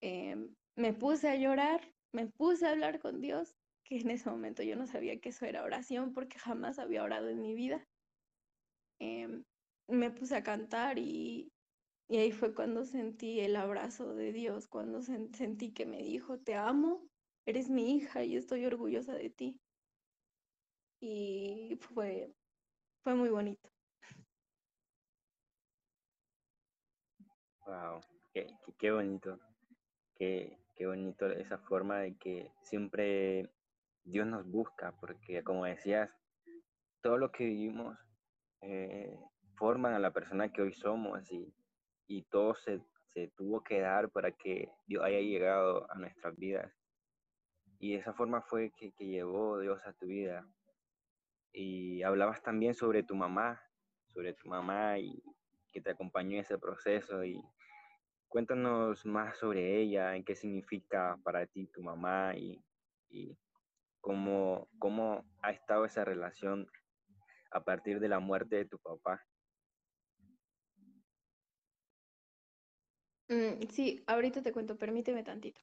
em, 0.00 0.54
me 0.76 0.92
puse 0.92 1.28
a 1.28 1.36
llorar, 1.36 1.80
me 2.12 2.26
puse 2.26 2.66
a 2.66 2.70
hablar 2.70 3.00
con 3.00 3.20
Dios, 3.20 3.54
que 3.84 3.98
en 3.98 4.10
ese 4.10 4.30
momento 4.30 4.62
yo 4.62 4.76
no 4.76 4.86
sabía 4.86 5.20
que 5.20 5.28
eso 5.28 5.44
era 5.44 5.62
oración 5.62 6.12
porque 6.12 6.38
jamás 6.38 6.78
había 6.78 7.02
orado 7.02 7.28
en 7.28 7.40
mi 7.40 7.54
vida. 7.54 7.86
Em, 9.00 9.44
me 9.88 10.10
puse 10.10 10.36
a 10.36 10.42
cantar 10.42 10.98
y, 10.98 11.52
y, 12.08 12.16
ahí 12.16 12.32
fue 12.32 12.54
cuando 12.54 12.84
sentí 12.84 13.40
el 13.40 13.56
abrazo 13.56 14.14
de 14.14 14.32
Dios, 14.32 14.66
cuando 14.68 15.02
sentí 15.02 15.72
que 15.72 15.84
me 15.84 16.02
dijo, 16.02 16.38
te 16.38 16.54
amo, 16.54 17.06
eres 17.46 17.68
mi 17.68 17.96
hija 17.96 18.24
y 18.24 18.36
estoy 18.36 18.64
orgullosa 18.64 19.14
de 19.14 19.30
ti. 19.30 19.60
Y 21.00 21.76
fue, 21.80 22.32
fue 23.04 23.14
muy 23.14 23.28
bonito. 23.28 23.70
Wow, 27.66 28.00
qué, 28.78 28.90
bonito, 28.90 29.38
qué, 30.16 30.58
bonito 30.80 31.26
esa 31.26 31.58
forma 31.58 31.98
de 31.98 32.16
que 32.16 32.50
siempre 32.62 33.50
Dios 34.04 34.26
nos 34.26 34.46
busca, 34.46 34.92
porque 35.00 35.44
como 35.44 35.66
decías, 35.66 36.10
todo 37.02 37.18
lo 37.18 37.30
que 37.30 37.44
vivimos 37.44 37.96
eh, 38.62 39.18
forman 39.56 39.92
a 39.92 39.98
la 39.98 40.10
persona 40.10 40.50
que 40.50 40.62
hoy 40.62 40.72
somos 40.72 41.30
y, 41.30 41.54
y 42.06 42.22
todo 42.24 42.54
se, 42.54 42.80
tuvo 43.36 43.62
que 43.62 43.80
dar 43.80 44.10
para 44.10 44.32
que 44.32 44.70
Dios 44.86 45.04
haya 45.04 45.20
llegado 45.20 45.90
a 45.90 45.94
nuestras 45.94 46.34
vidas. 46.36 46.72
Y 47.78 47.94
esa 47.94 48.14
forma 48.14 48.40
fue 48.42 48.72
que 48.72 48.92
llevó 48.98 49.58
Dios 49.58 49.80
a 49.86 49.92
tu 49.92 50.06
vida. 50.06 50.46
Y 51.54 52.02
hablabas 52.02 52.42
también 52.42 52.74
sobre 52.74 53.04
tu 53.04 53.14
mamá, 53.14 53.62
sobre 54.12 54.34
tu 54.34 54.48
mamá 54.48 54.98
y 54.98 55.22
que 55.72 55.80
te 55.80 55.90
acompañó 55.90 56.32
en 56.32 56.40
ese 56.40 56.58
proceso. 56.58 57.24
Y 57.24 57.40
cuéntanos 58.28 59.06
más 59.06 59.38
sobre 59.38 59.80
ella, 59.80 60.16
en 60.16 60.24
qué 60.24 60.34
significa 60.34 61.16
para 61.22 61.46
ti 61.46 61.68
tu 61.68 61.80
mamá 61.82 62.34
y, 62.36 62.60
y 63.08 63.38
cómo, 64.00 64.68
cómo 64.80 65.24
ha 65.42 65.52
estado 65.52 65.84
esa 65.84 66.04
relación 66.04 66.66
a 67.52 67.64
partir 67.64 68.00
de 68.00 68.08
la 68.08 68.18
muerte 68.18 68.56
de 68.56 68.64
tu 68.64 68.78
papá? 68.80 69.24
Mm, 73.28 73.68
sí, 73.70 74.02
ahorita 74.06 74.42
te 74.42 74.52
cuento, 74.52 74.76
permíteme 74.76 75.22
tantito. 75.22 75.60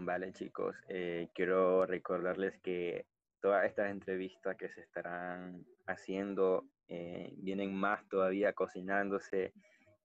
Vale, 0.00 0.32
chicos, 0.32 0.76
eh, 0.88 1.28
quiero 1.34 1.86
recordarles 1.86 2.58
que 2.60 3.06
todas 3.40 3.66
estas 3.66 3.90
entrevistas 3.90 4.56
que 4.56 4.68
se 4.68 4.80
estarán 4.80 5.64
haciendo 5.86 6.66
eh, 6.88 7.32
vienen 7.36 7.74
más 7.74 8.06
todavía 8.08 8.52
cocinándose. 8.52 9.52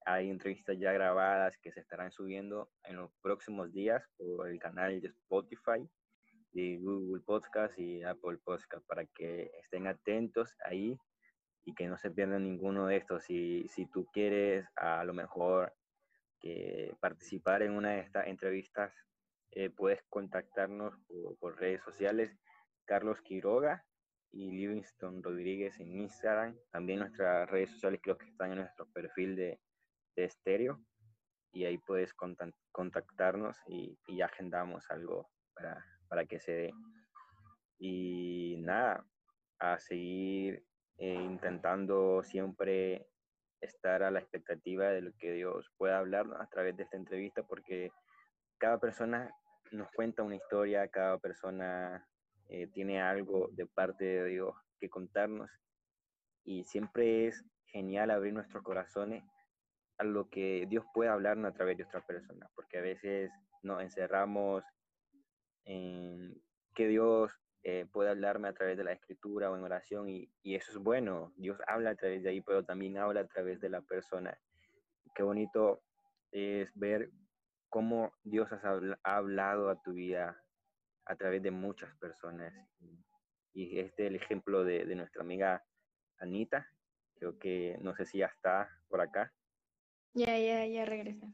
Hay 0.06 0.30
entrevistas 0.30 0.78
ya 0.78 0.92
grabadas 0.92 1.58
que 1.58 1.72
se 1.72 1.80
estarán 1.80 2.12
subiendo 2.12 2.70
en 2.84 2.98
los 2.98 3.12
próximos 3.22 3.72
días 3.72 4.04
por 4.18 4.50
el 4.50 4.60
canal 4.60 5.00
de 5.02 5.08
Spotify, 5.08 5.88
de 6.52 6.78
Google 6.78 7.22
Podcast 7.26 7.78
y 7.78 8.04
Apple 8.04 8.40
Podcast 8.44 8.86
para 8.86 9.06
que 9.06 9.52
estén 9.62 9.88
atentos 9.88 10.56
ahí 10.66 10.98
y 11.64 11.74
que 11.74 11.88
no 11.88 11.98
se 11.98 12.12
pierdan 12.12 12.44
ninguno 12.44 12.88
de 12.88 12.98
estos. 12.98 13.30
Y 13.30 13.68
si 13.70 13.86
tú 13.86 14.06
quieres 14.12 14.66
a 14.76 15.04
lo 15.04 15.14
mejor 15.14 15.74
que 16.40 16.96
participar 17.00 17.62
en 17.62 17.72
una 17.72 17.92
de 17.92 18.00
estas 18.02 18.28
entrevistas, 18.28 18.94
eh, 19.52 19.70
puedes 19.70 20.02
contactarnos 20.10 20.96
por, 21.08 21.38
por 21.38 21.60
redes 21.60 21.82
sociales. 21.84 22.36
Carlos 22.86 23.22
Quiroga 23.22 23.86
y 24.32 24.52
Livingston 24.52 25.24
Rodríguez 25.24 25.80
en 25.80 25.96
Instagram. 25.96 26.58
También 26.72 27.00
nuestras 27.00 27.50
redes 27.50 27.72
sociales 27.72 28.00
creo 28.02 28.18
que 28.18 28.28
están 28.28 28.52
en 28.52 28.60
nuestro 28.60 28.88
perfil 28.88 29.36
de, 29.36 29.60
de 30.16 30.24
estéreo 30.26 30.80
y 31.52 31.66
ahí 31.66 31.78
puedes 31.80 32.14
contactarnos 32.72 33.58
y, 33.68 33.98
y 34.08 34.22
agendamos 34.22 34.90
algo 34.90 35.30
para, 35.54 35.84
para, 36.08 36.26
que 36.26 36.40
se 36.40 36.52
dé. 36.52 36.74
Y 37.80 38.58
nada, 38.60 39.06
a 39.60 39.80
seguir 39.80 40.64
eh, 40.98 41.14
intentando 41.14 42.24
siempre 42.24 43.08
estar 43.62 44.04
a 44.04 44.12
la 44.12 44.20
expectativa 44.20 44.90
de 44.90 45.02
lo 45.02 45.12
que 45.18 45.34
Dios 45.34 45.70
pueda 45.78 45.98
hablarnos 45.98 46.40
a 46.40 46.48
través 46.48 46.78
de 46.78 46.84
esta 46.84 46.98
entrevista 46.98 47.44
porque 47.44 47.92
cada 48.60 48.78
persona 48.78 49.34
nos 49.72 49.90
cuenta 49.92 50.22
una 50.22 50.36
historia, 50.36 50.88
cada 50.90 51.18
persona 51.18 52.06
eh, 52.50 52.68
tiene 52.68 53.02
algo 53.02 53.50
de 53.54 53.66
parte 53.66 54.04
de 54.04 54.26
Dios 54.26 54.56
que 54.80 54.90
contarnos 54.90 55.50
y 56.44 56.64
siempre 56.66 57.28
es 57.28 57.44
genial 57.68 58.12
abrir 58.12 58.34
nuestros 58.34 58.64
corazones 58.64 59.24
a 59.98 60.04
lo 60.04 60.30
que 60.30 60.66
Dios 60.70 60.86
puede 60.94 61.10
hablarnos 61.10 61.52
a 61.52 61.54
través 61.54 61.78
de 61.78 61.84
otra 61.84 62.06
persona, 62.06 62.50
porque 62.56 62.78
a 62.78 62.82
veces 62.82 63.32
nos 63.64 63.82
encerramos 63.82 64.64
en 65.66 66.42
que 66.74 66.88
Dios 66.88 67.32
eh, 67.64 67.86
puede 67.92 68.10
hablarme 68.10 68.48
a 68.48 68.54
través 68.54 68.78
de 68.78 68.86
la 68.86 68.94
escritura 68.94 69.52
o 69.52 69.58
en 69.58 69.64
oración 69.64 70.10
y, 70.10 70.32
y, 70.42 70.56
eso 70.56 70.72
es 70.72 70.78
bueno, 70.78 71.34
Dios 71.36 71.60
habla 71.68 71.92
a 71.92 71.96
través 71.96 72.24
de 72.24 72.30
ahí, 72.30 72.42
pero 72.42 72.64
también 72.64 72.98
habla 72.98 73.22
a 73.22 73.28
través 73.28 73.60
de 73.60 73.70
la 73.70 73.82
persona. 73.82 74.38
Qué 75.14 75.24
bonito 75.24 75.84
es 76.32 76.72
ver 76.76 77.12
cómo 77.70 78.12
Dios 78.24 78.50
ha 78.52 78.80
hablado 79.04 79.70
a 79.70 79.82
tu 79.82 79.94
vida 79.94 80.44
a 81.06 81.16
través 81.16 81.42
de 81.42 81.52
muchas 81.52 81.96
personas. 81.98 82.54
Y 83.54 83.80
este 83.80 84.04
es 84.04 84.10
el 84.10 84.16
ejemplo 84.16 84.64
de, 84.64 84.86
de 84.86 84.96
nuestra 84.96 85.22
amiga 85.22 85.64
Anita. 86.18 86.68
Creo 87.16 87.38
que 87.38 87.78
no 87.82 87.96
sé 87.96 88.06
si 88.06 88.20
ya 88.20 88.28
está 88.28 88.70
por 88.88 89.02
acá. 89.02 89.34
Ya, 90.14 90.38
ya, 90.38 90.66
ya 90.66 90.86
regresa. 90.86 91.34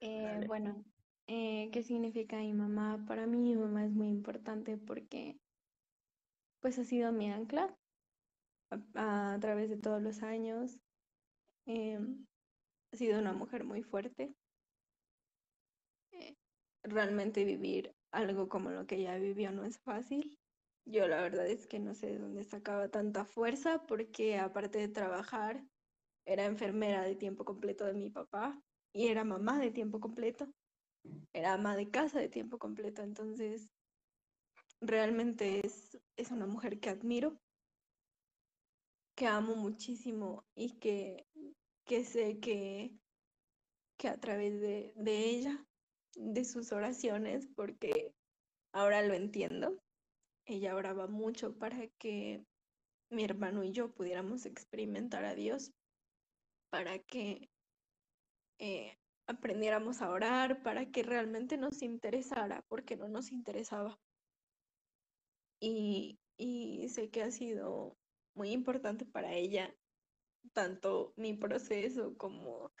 Eh, 0.00 0.44
bueno, 0.46 0.84
eh, 1.26 1.70
¿qué 1.72 1.82
significa 1.82 2.36
mi 2.36 2.52
mamá? 2.52 3.04
Para 3.06 3.26
mí 3.26 3.38
mi 3.38 3.56
mamá 3.56 3.84
es 3.84 3.92
muy 3.92 4.08
importante 4.08 4.76
porque 4.76 5.40
pues 6.60 6.78
ha 6.78 6.84
sido 6.84 7.12
mi 7.12 7.30
ancla 7.30 7.76
a, 8.94 9.34
a 9.34 9.40
través 9.40 9.70
de 9.70 9.78
todos 9.78 10.02
los 10.02 10.22
años. 10.22 10.78
Eh, 11.66 11.98
ha 12.92 12.96
sido 12.96 13.18
una 13.18 13.32
mujer 13.32 13.64
muy 13.64 13.82
fuerte. 13.82 14.34
Realmente 16.84 17.44
vivir 17.44 17.94
algo 18.12 18.48
como 18.48 18.70
lo 18.70 18.86
que 18.86 18.96
ella 18.96 19.16
vivió 19.16 19.50
no 19.50 19.64
es 19.64 19.78
fácil. 19.80 20.38
Yo 20.86 21.08
la 21.08 21.20
verdad 21.22 21.46
es 21.46 21.66
que 21.66 21.78
no 21.78 21.94
sé 21.94 22.08
de 22.08 22.18
dónde 22.18 22.44
sacaba 22.44 22.88
tanta 22.88 23.24
fuerza 23.24 23.82
porque 23.86 24.38
aparte 24.38 24.78
de 24.78 24.88
trabajar, 24.88 25.64
era 26.26 26.44
enfermera 26.44 27.02
de 27.02 27.16
tiempo 27.16 27.44
completo 27.44 27.84
de 27.84 27.94
mi 27.94 28.10
papá 28.10 28.62
y 28.92 29.08
era 29.08 29.24
mamá 29.24 29.58
de 29.58 29.70
tiempo 29.70 30.00
completo. 30.00 30.48
Era 31.32 31.54
ama 31.54 31.76
de 31.76 31.90
casa 31.90 32.18
de 32.20 32.28
tiempo 32.28 32.58
completo. 32.58 33.02
Entonces, 33.02 33.70
realmente 34.80 35.66
es, 35.66 35.98
es 36.16 36.30
una 36.30 36.46
mujer 36.46 36.80
que 36.80 36.90
admiro, 36.90 37.36
que 39.14 39.26
amo 39.26 39.54
muchísimo 39.56 40.44
y 40.54 40.78
que, 40.78 41.26
que 41.84 42.04
sé 42.04 42.40
que, 42.40 42.92
que 43.96 44.08
a 44.08 44.18
través 44.18 44.60
de, 44.60 44.92
de 44.96 45.30
ella 45.30 45.66
de 46.16 46.44
sus 46.44 46.72
oraciones 46.72 47.48
porque 47.54 48.14
ahora 48.72 49.02
lo 49.02 49.14
entiendo. 49.14 49.76
Ella 50.46 50.74
oraba 50.74 51.06
mucho 51.06 51.56
para 51.56 51.86
que 51.98 52.44
mi 53.10 53.24
hermano 53.24 53.64
y 53.64 53.72
yo 53.72 53.92
pudiéramos 53.94 54.46
experimentar 54.46 55.24
a 55.24 55.34
Dios, 55.34 55.72
para 56.70 56.98
que 56.98 57.48
eh, 58.58 58.98
aprendiéramos 59.26 60.02
a 60.02 60.10
orar 60.10 60.62
para 60.62 60.90
que 60.90 61.02
realmente 61.02 61.56
nos 61.56 61.82
interesara, 61.82 62.64
porque 62.68 62.96
no 62.96 63.08
nos 63.08 63.32
interesaba. 63.32 63.98
Y, 65.60 66.18
y 66.36 66.88
sé 66.88 67.10
que 67.10 67.22
ha 67.22 67.30
sido 67.30 67.96
muy 68.34 68.50
importante 68.50 69.06
para 69.06 69.32
ella, 69.32 69.74
tanto 70.52 71.14
mi 71.16 71.34
proceso 71.34 72.16
como, 72.16 72.72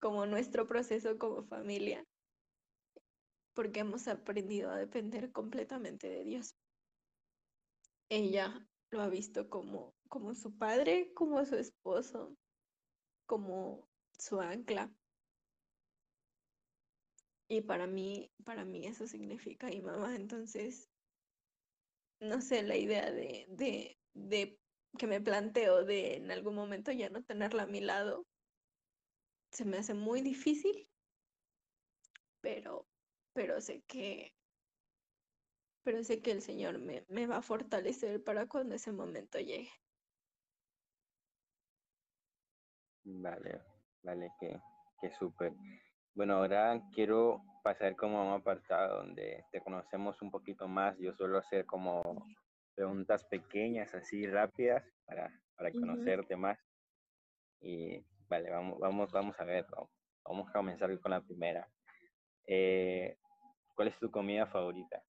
como 0.00 0.26
nuestro 0.26 0.66
proceso 0.66 1.18
como 1.18 1.44
familia, 1.44 2.04
porque 3.58 3.80
hemos 3.80 4.06
aprendido 4.06 4.70
a 4.70 4.76
depender 4.76 5.32
completamente 5.32 6.08
de 6.08 6.22
Dios. 6.22 6.54
Ella 8.08 8.64
lo 8.92 9.02
ha 9.02 9.08
visto 9.08 9.50
como, 9.50 9.96
como 10.08 10.36
su 10.36 10.56
padre, 10.56 11.12
como 11.12 11.44
su 11.44 11.56
esposo, 11.56 12.36
como 13.26 13.88
su 14.16 14.40
ancla. 14.40 14.94
Y 17.48 17.62
para 17.62 17.88
mí, 17.88 18.30
para 18.44 18.64
mí 18.64 18.86
eso 18.86 19.08
significa 19.08 19.66
mi 19.66 19.80
mamá. 19.80 20.14
Entonces, 20.14 20.88
no 22.20 22.40
sé, 22.40 22.62
la 22.62 22.76
idea 22.76 23.10
de, 23.10 23.46
de, 23.48 23.98
de 24.14 24.60
que 24.96 25.08
me 25.08 25.20
planteo 25.20 25.84
de 25.84 26.14
en 26.14 26.30
algún 26.30 26.54
momento 26.54 26.92
ya 26.92 27.10
no 27.10 27.24
tenerla 27.24 27.64
a 27.64 27.66
mi 27.66 27.80
lado, 27.80 28.24
se 29.50 29.64
me 29.64 29.78
hace 29.78 29.94
muy 29.94 30.20
difícil, 30.20 30.88
pero, 32.40 32.87
pero 33.38 33.60
sé 33.60 33.82
que, 33.86 34.34
pero 35.84 36.02
sé 36.02 36.20
que 36.20 36.32
el 36.32 36.42
Señor 36.42 36.80
me, 36.80 37.04
me 37.08 37.28
va 37.28 37.36
a 37.36 37.42
fortalecer 37.42 38.24
para 38.24 38.48
cuando 38.48 38.74
ese 38.74 38.90
momento 38.90 39.38
llegue. 39.38 39.70
Vale, 43.04 43.62
vale, 44.02 44.32
que, 44.40 44.60
que 45.00 45.12
súper. 45.12 45.52
Bueno, 46.14 46.34
ahora 46.34 46.82
quiero 46.92 47.40
pasar 47.62 47.94
como 47.94 48.18
a 48.18 48.24
un 48.24 48.40
apartado 48.40 49.04
donde 49.04 49.44
te 49.52 49.60
conocemos 49.60 50.20
un 50.20 50.32
poquito 50.32 50.66
más. 50.66 50.98
Yo 50.98 51.14
suelo 51.14 51.38
hacer 51.38 51.64
como 51.64 52.26
preguntas 52.74 53.24
pequeñas, 53.26 53.94
así 53.94 54.26
rápidas, 54.26 54.84
para, 55.06 55.32
para 55.54 55.70
conocerte 55.70 56.34
más. 56.34 56.58
Y 57.60 58.04
vale, 58.28 58.50
vamos, 58.50 58.80
vamos, 58.80 59.12
vamos 59.12 59.38
a 59.38 59.44
ver, 59.44 59.64
vamos, 59.70 59.90
vamos 60.24 60.48
a 60.48 60.52
comenzar 60.54 60.98
con 60.98 61.12
la 61.12 61.20
primera. 61.20 61.70
Eh, 62.48 63.16
¿cuál 63.78 63.88
es 63.88 63.98
tu 64.00 64.10
comida 64.10 64.44
favorita? 64.44 65.04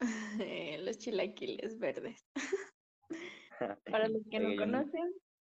Eh, 0.40 0.78
Los 0.82 0.98
chilaquiles 0.98 1.78
verdes. 1.78 2.26
Para 3.92 4.08
los 4.08 4.22
que 4.28 4.40
no 4.40 4.56
conocen, 4.56 5.12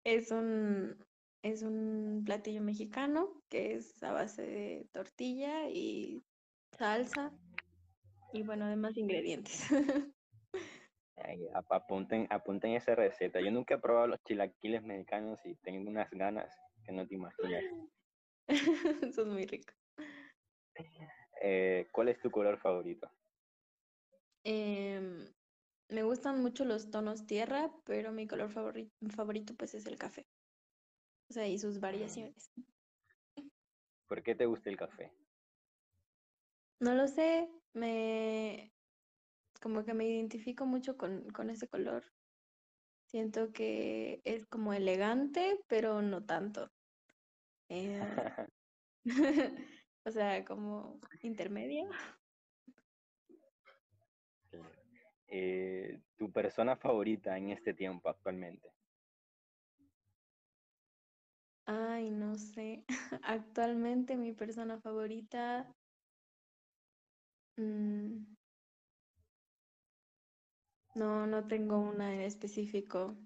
es 0.05 0.31
un, 0.31 0.99
es 1.43 1.63
un 1.63 2.23
platillo 2.27 2.61
mexicano 2.61 3.43
que 3.49 3.73
es 3.77 4.03
a 4.03 4.13
base 4.13 4.43
de 4.43 4.89
tortilla 4.93 5.71
y 5.71 6.23
salsa 6.73 7.33
y 8.35 8.43
bueno, 8.43 8.67
además 8.67 8.95
ingredientes. 8.99 9.67
ay, 11.17 11.49
ap- 11.55 11.73
apunten, 11.73 12.27
apunten 12.29 12.73
esa 12.73 12.95
receta. 12.95 13.41
Yo 13.41 13.51
nunca 13.51 13.77
he 13.77 13.79
probado 13.79 14.07
los 14.07 14.23
chilaquiles 14.23 14.83
mexicanos 14.83 15.41
y 15.47 15.55
tengo 15.57 15.89
unas 15.89 16.11
ganas 16.11 16.55
que 16.85 16.93
no 16.93 17.07
te 17.07 17.15
imaginas. 17.15 17.65
Son 19.15 19.33
muy 19.33 19.47
ricos. 19.47 19.75
Eh, 21.43 21.87
¿cuál 21.93 22.09
es 22.09 22.21
tu 22.21 22.31
color 22.31 22.59
favorito? 22.59 23.11
Em, 24.45 25.27
me 25.89 26.03
gustan 26.03 26.41
mucho 26.41 26.65
los 26.65 26.91
tonos 26.91 27.27
tierra, 27.27 27.71
pero 27.85 28.13
mi 28.13 28.27
color 28.27 28.51
favori- 28.51 28.91
favorito 29.15 29.55
pues 29.57 29.75
es 29.75 29.87
el 29.87 29.99
café. 29.99 30.27
O 31.29 31.33
sea, 31.35 31.49
y 31.49 31.59
sus 31.59 31.81
variaciones. 31.81 32.51
¿Por 34.09 34.23
qué 34.23 34.35
te 34.35 34.47
gusta 34.47 34.71
el 34.71 34.77
café? 34.77 35.11
No 36.81 36.95
lo 36.95 37.09
sé, 37.09 37.49
me 37.75 38.73
como 39.63 39.85
que 39.85 39.95
me 39.95 40.07
identifico 40.07 40.67
mucho 40.67 40.97
con, 40.97 41.29
con 41.31 41.51
ese 41.51 41.67
color. 41.67 42.05
Siento 43.09 43.53
que 43.53 44.21
es 44.25 44.47
como 44.47 44.73
elegante, 44.75 45.61
pero 45.69 46.03
no 46.03 46.25
tanto. 46.25 46.69
Eh, 47.69 48.01
o 50.07 50.11
sea, 50.13 50.45
como 50.45 51.01
intermedia. 51.23 51.89
Eh, 55.29 56.01
¿tu 56.17 56.33
persona 56.33 56.77
favorita 56.77 57.37
en 57.37 57.51
este 57.51 57.75
tiempo 57.75 58.09
actualmente? 58.09 58.73
Ay, 61.67 62.11
no 62.11 62.37
sé. 62.37 62.85
Actualmente 63.23 64.17
mi 64.17 64.33
persona 64.35 64.81
favorita. 64.81 65.77
mm, 67.57 68.37
no, 70.97 71.27
no 71.27 71.47
tengo 71.49 71.79
una 71.81 72.15
en 72.15 72.23
específico. 72.23 73.17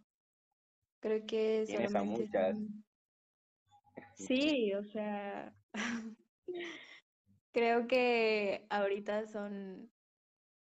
Creo 1.01 1.27
que 1.27 1.67
Tienes 1.67 1.95
a 1.95 2.03
solamente 2.03 2.05
muchas. 2.05 2.57
son- 2.57 2.85
Sí, 4.15 4.73
o 4.75 4.85
sea, 4.85 5.57
creo 7.53 7.87
que 7.87 8.67
ahorita 8.71 9.27
son 9.27 9.91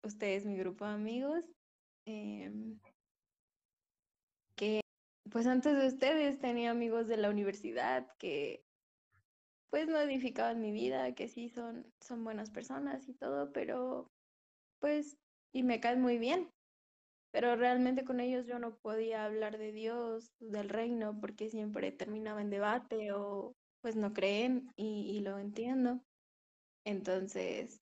ustedes 0.03 0.47
mi 0.47 0.57
grupo 0.57 0.85
de 0.85 0.93
amigos. 0.93 1.45
em, 2.07 2.79
que 4.57 4.81
pues 5.31 5.47
antes 5.47 5.79
de 5.79 5.87
ustedes 5.87 6.39
tenía 6.39 6.71
amigos 6.71 7.07
de 7.09 7.17
la 7.17 7.31
universidad 7.31 8.07
que 8.19 8.65
pues 9.71 9.89
no 9.89 9.99
edificaban 10.01 10.61
mi 10.61 10.73
vida, 10.73 11.15
que 11.15 11.29
sí 11.29 11.49
son, 11.49 11.87
son 12.01 12.25
buenas 12.25 12.51
personas 12.51 13.09
y 13.09 13.15
todo, 13.15 13.53
pero 13.53 14.09
pues, 14.81 15.17
y 15.53 15.63
me 15.63 15.81
caen 15.81 16.01
muy 16.01 16.19
bien. 16.19 16.51
Pero 17.33 17.55
realmente 17.55 18.05
con 18.05 18.19
ellos 18.19 18.47
yo 18.47 18.59
no 18.59 18.77
podía 18.83 19.25
hablar 19.25 19.57
de 19.57 19.71
Dios, 19.73 20.33
del 20.41 20.69
reino, 20.69 21.21
porque 21.21 21.49
siempre 21.49 21.93
terminaba 21.93 22.43
en 22.43 22.51
debate 22.51 23.13
o 23.13 23.53
pues 23.81 23.97
no 23.97 24.13
creen 24.13 24.71
y, 24.77 25.11
y 25.17 25.21
lo 25.21 25.39
entiendo. 25.39 26.01
Entonces, 26.85 27.81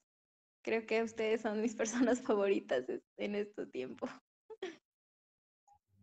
creo 0.63 0.87
que 0.87 1.03
ustedes 1.03 1.43
son 1.43 1.61
mis 1.63 1.75
personas 1.77 2.23
favoritas 2.23 2.87
en 3.17 3.35
este 3.35 3.67
tiempo. 3.67 4.07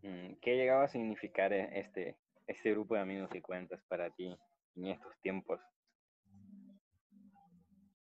Mm, 0.02 0.36
¿Qué 0.42 0.56
llegaba 0.56 0.84
a 0.84 0.88
significar 0.88 1.52
e- 1.54 1.80
este, 1.80 2.18
este 2.48 2.72
grupo 2.72 2.96
de 2.96 3.02
amigos 3.02 3.30
que 3.30 3.42
cuentas 3.42 3.82
para 3.88 4.10
ti 4.12 4.38
en 4.76 4.88
estos 4.88 5.18
tiempos? 5.22 5.60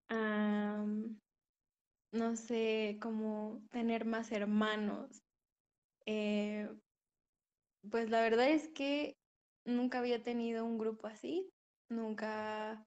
Am, 0.09 1.19
no 2.13 2.37
sé, 2.37 2.99
como 3.01 3.63
tener 3.71 4.05
más 4.05 4.31
hermanos. 4.33 5.23
Eh, 6.07 6.69
pues 7.91 8.11
la 8.11 8.21
verdad 8.21 8.51
es 8.51 8.69
que 8.69 9.17
nunca 9.65 9.99
había 9.99 10.23
tenido 10.23 10.65
un 10.65 10.79
grupo 10.79 11.07
así, 11.07 11.51
nunca, 11.89 12.87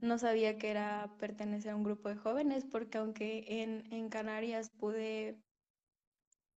no 0.00 0.18
sabía 0.18 0.58
que 0.58 0.70
era 0.70 1.16
pertenecer 1.18 1.72
a 1.72 1.76
un 1.76 1.84
grupo 1.84 2.08
de 2.08 2.16
jóvenes, 2.16 2.64
porque 2.70 2.98
aunque 2.98 3.62
en, 3.62 3.92
en 3.92 4.08
Canarias 4.08 4.70
pude, 4.78 5.40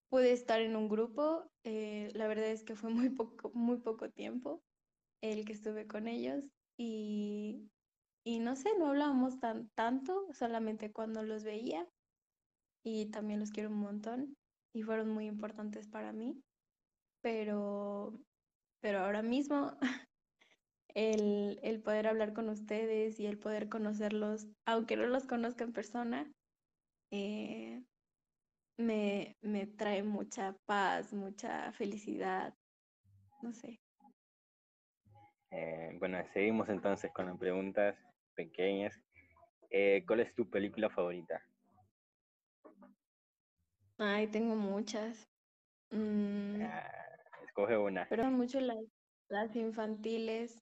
pude 0.09 0.31
estar 0.31 0.61
en 0.61 0.75
un 0.75 0.89
grupo, 0.89 1.45
eh, 1.63 2.11
la 2.13 2.27
verdad 2.27 2.47
es 2.47 2.63
que 2.63 2.75
fue 2.75 2.89
muy 2.89 3.09
poco, 3.09 3.51
muy 3.53 3.77
poco 3.77 4.09
tiempo 4.09 4.61
el 5.21 5.45
que 5.45 5.53
estuve 5.53 5.87
con 5.87 6.07
ellos 6.07 6.45
y, 6.77 7.69
y 8.25 8.39
no 8.39 8.55
sé, 8.55 8.69
no 8.77 8.87
hablábamos 8.87 9.39
tan, 9.39 9.69
tanto, 9.75 10.27
solamente 10.33 10.91
cuando 10.91 11.23
los 11.23 11.43
veía 11.43 11.87
y 12.83 13.07
también 13.11 13.39
los 13.39 13.51
quiero 13.51 13.69
un 13.69 13.79
montón 13.79 14.35
y 14.73 14.83
fueron 14.83 15.09
muy 15.09 15.27
importantes 15.27 15.87
para 15.87 16.13
mí, 16.13 16.41
pero, 17.21 18.13
pero 18.81 18.99
ahora 18.99 19.21
mismo 19.21 19.77
el, 20.95 21.59
el 21.63 21.81
poder 21.81 22.07
hablar 22.07 22.33
con 22.33 22.49
ustedes 22.49 23.19
y 23.19 23.27
el 23.27 23.39
poder 23.39 23.69
conocerlos, 23.69 24.47
aunque 24.65 24.97
no 24.97 25.07
los 25.07 25.25
conozca 25.27 25.63
en 25.63 25.73
persona, 25.73 26.31
eh, 27.11 27.83
me, 28.77 29.35
me 29.41 29.67
trae 29.67 30.03
mucha 30.03 30.55
paz, 30.65 31.13
mucha 31.13 31.71
felicidad, 31.73 32.53
no 33.41 33.53
sé. 33.53 33.77
Eh, 35.51 35.95
bueno, 35.99 36.17
seguimos 36.33 36.69
entonces 36.69 37.11
con 37.13 37.27
las 37.27 37.37
preguntas 37.37 37.95
pequeñas. 38.35 38.93
Eh, 39.69 40.03
¿cuál 40.07 40.21
es 40.21 40.33
tu 40.35 40.49
película 40.49 40.89
favorita? 40.89 41.41
Ay, 43.97 44.27
tengo 44.27 44.55
muchas. 44.55 45.23
Mm, 45.91 46.65
Ah, 46.65 47.07
escoge 47.43 47.77
una. 47.77 48.07
pero 48.07 48.29
mucho 48.31 48.59
las, 48.59 48.77
las 49.29 49.55
infantiles 49.55 50.59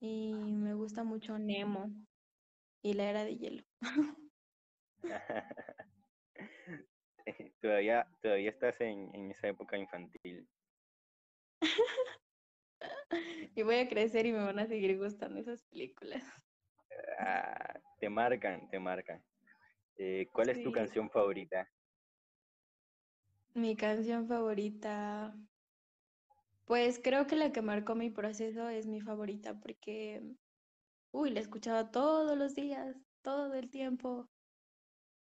y 0.00 0.32
me 0.34 0.74
gusta 0.74 1.04
mucho 1.04 1.38
Nemo 1.38 1.90
y 2.82 2.94
la 2.94 3.10
era 3.10 3.24
de 3.24 3.36
hielo. 3.36 3.64
todavía, 7.60 8.06
todavía 8.22 8.50
estás 8.50 8.80
en, 8.80 9.14
en 9.14 9.30
esa 9.30 9.48
época 9.48 9.76
infantil. 9.76 10.48
Y 13.54 13.62
voy 13.62 13.76
a 13.76 13.88
crecer 13.88 14.26
y 14.26 14.32
me 14.32 14.44
van 14.44 14.58
a 14.58 14.66
seguir 14.66 14.98
gustando 14.98 15.40
esas 15.40 15.62
películas. 15.62 16.22
ah, 17.18 17.80
te 17.98 18.08
marcan, 18.10 18.68
te 18.68 18.78
marcan. 18.78 19.24
Eh, 19.96 20.28
¿Cuál 20.32 20.50
es 20.50 20.62
tu 20.62 20.70
canción 20.70 21.10
favorita? 21.10 21.68
Mi 23.54 23.74
canción 23.76 24.28
favorita, 24.28 25.34
pues 26.66 27.00
creo 27.02 27.26
que 27.28 27.36
la 27.36 27.52
que 27.52 27.62
marcó 27.62 27.94
mi 27.96 28.10
proceso 28.10 28.68
es 28.68 28.86
mi 28.86 29.00
favorita 29.02 29.60
porque, 29.60 30.22
uy, 31.12 31.30
la 31.30 31.40
escuchaba 31.40 31.90
todos 31.90 32.36
los 32.38 32.54
días, 32.54 32.96
todo 33.22 33.54
el 33.54 33.70
tiempo. 33.70 34.30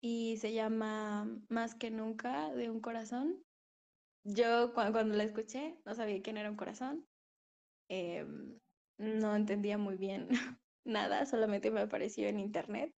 Y 0.00 0.36
se 0.38 0.52
llama 0.52 1.26
Más 1.48 1.74
que 1.74 1.90
nunca 1.90 2.52
de 2.54 2.70
un 2.70 2.80
corazón. 2.80 3.44
Yo 4.24 4.74
cua- 4.74 4.92
cuando 4.92 5.16
la 5.16 5.24
escuché 5.24 5.78
no 5.84 5.94
sabía 5.94 6.22
quién 6.22 6.36
era 6.38 6.50
un 6.50 6.56
corazón. 6.56 7.06
em, 7.88 8.60
no 8.98 9.36
entendía 9.36 9.78
muy 9.78 9.96
bien 9.96 10.28
nada, 10.84 11.26
solamente 11.26 11.70
me 11.70 11.80
apareció 11.82 12.28
en 12.28 12.40
internet. 12.40 12.94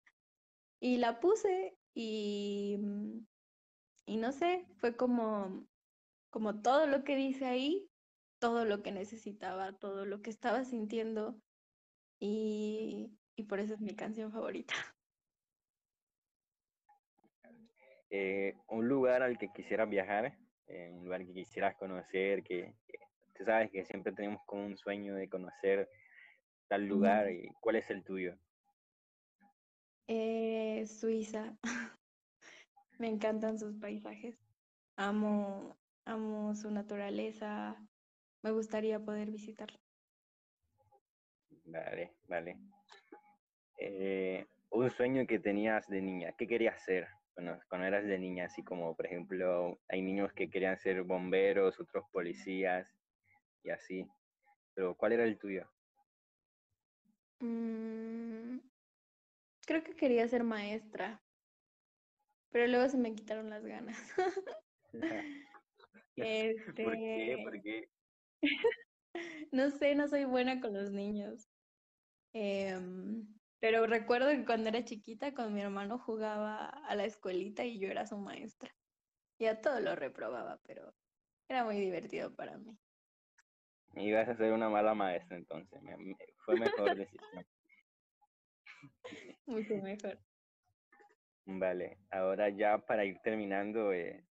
Y 0.81 0.99
la 0.99 1.21
puse 1.21 1.79
y, 1.95 2.79
y 4.07 4.17
no 4.17 4.33
sé, 4.33 4.67
fue 4.77 4.97
como, 4.97 5.67
como 6.31 6.63
todo 6.63 6.87
lo 6.87 7.05
que 7.05 7.17
dice 7.17 7.47
ahí, 7.47 7.92
todo 8.43 8.65
lo 8.65 8.83
que 8.83 8.91
necesitaba, 8.91 9.73
todo 9.73 10.05
lo 10.05 10.21
que 10.21 10.31
estaba 10.31 10.65
sintiendo 10.65 11.41
y, 12.19 13.17
y 13.37 13.45
por 13.45 13.61
eso 13.61 13.75
es 13.75 13.81
mi 13.81 13.95
canción 13.95 14.33
favorita. 14.33 14.75
Eh, 18.15 18.55
un 18.69 18.89
lugar 18.89 19.23
al 19.23 19.39
que 19.39 19.49
quisieras 19.49 19.89
viajar, 19.89 20.37
eh, 20.67 20.91
un 20.93 21.05
lugar 21.05 21.25
que 21.25 21.33
quisieras 21.33 21.75
conocer, 21.77 22.43
que, 22.43 22.75
que 22.87 22.99
tú 23.35 23.43
sabes 23.43 23.71
que 23.71 23.87
siempre 23.87 24.13
tenemos 24.13 24.43
como 24.45 24.67
un 24.67 24.77
sueño 24.77 25.15
de 25.15 25.31
conocer 25.31 25.89
tal 26.69 26.85
lugar, 26.85 27.31
y 27.31 27.49
¿cuál 27.59 27.77
es 27.77 27.89
el 27.89 28.05
tuyo? 28.05 28.37
Eh, 30.09 30.85
Suiza, 30.87 31.57
me 32.99 33.09
encantan 33.09 33.59
sus 33.59 33.77
paisajes, 33.77 34.39
amo, 34.97 35.79
amo 36.05 36.55
su 36.55 36.71
naturaleza, 36.71 37.83
me 38.43 38.51
gustaría 38.51 38.99
poder 39.01 39.31
visitarlo. 39.31 39.79
Vale, 41.65 42.13
vale. 42.29 42.59
Eh, 43.79 44.47
un 44.71 44.91
sueño 44.91 45.27
que 45.27 45.39
tenías 45.39 45.87
de 45.89 46.01
niña, 46.01 46.35
¿qué 46.37 46.47
querías 46.47 46.83
ser 46.85 47.09
cuando, 47.35 47.59
cuando 47.69 47.87
eras 47.87 48.05
de 48.05 48.19
niña? 48.19 48.47
Así 48.47 48.63
como, 48.63 48.95
por 48.97 49.07
ejemplo, 49.07 49.79
hay 49.89 50.03
niños 50.03 50.33
que 50.33 50.51
querían 50.51 50.79
ser 50.79 51.03
bomberos, 51.03 51.79
otros 51.81 52.05
policías 52.11 52.89
y 53.63 53.71
así. 53.71 54.07
Pero 54.75 54.97
¿cuál 54.97 55.13
era 55.13 55.25
el 55.25 55.39
tuyo? 55.39 55.69
Mm, 57.41 58.59
creo 59.67 59.83
que 59.83 59.95
quería 59.95 60.29
ser 60.29 60.45
maestra, 60.45 61.21
pero 62.51 62.67
luego 62.67 62.89
se 62.89 62.99
me 62.99 63.15
quitaron 63.15 63.51
las 63.51 63.65
ganas. 63.65 63.99
¿Por 64.93 66.05
qué? 66.15 66.53
Este, 66.53 66.85
¿Por 66.85 67.63
qué? 67.63 67.89
no 69.53 69.71
sé, 69.71 69.95
no 69.95 70.09
soy 70.09 70.25
buena 70.25 70.61
con 70.61 70.75
los 70.75 70.91
niños. 70.91 71.49
Em, 72.33 73.27
pero 73.61 73.87
recuerdo 73.87 74.31
que 74.31 74.45
cuando 74.45 74.69
era 74.69 74.85
chiquita 74.85 75.35
con 75.35 75.55
mi 75.55 75.61
hermano 75.61 75.99
jugaba 75.99 76.67
a 76.67 76.95
la 76.97 77.05
escuelita 77.05 77.65
y 77.65 77.79
yo 77.79 77.89
era 77.89 78.07
su 78.07 78.19
maestra. 78.19 78.71
Y 79.39 79.47
a 79.47 79.61
todo 79.61 79.81
lo 79.81 79.97
reprobaba, 79.97 80.61
pero 80.65 80.95
era 81.49 81.65
muy 81.65 81.79
divertido 81.79 82.35
para 82.35 82.59
mí. 82.59 82.79
Ibas 83.95 84.29
a 84.29 84.37
ser 84.37 84.53
una 84.53 84.69
mala 84.71 84.95
maestra 84.95 85.37
entonces. 85.37 85.83
me- 85.83 85.97
me- 85.97 86.17
fue 86.45 86.57
mejor 86.57 86.97
decisión. 86.97 87.45
Mucho 89.47 89.75
mejor. 89.77 90.19
Vale, 91.45 91.99
ahora 92.11 92.49
ya 92.51 92.79
para 92.79 93.05
ir 93.05 93.19
terminando, 93.23 93.93
eh, 93.93 94.25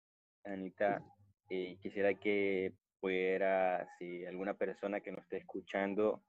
Anita, 0.43 1.01
eh, 1.49 1.78
quisiera 1.82 2.14
que 2.14 2.74
pudiera, 2.99 3.87
si 3.97 4.25
alguna 4.25 4.55
persona 4.55 4.99
que 5.01 5.11
nos 5.11 5.23
esté 5.23 5.37
escuchando, 5.37 6.23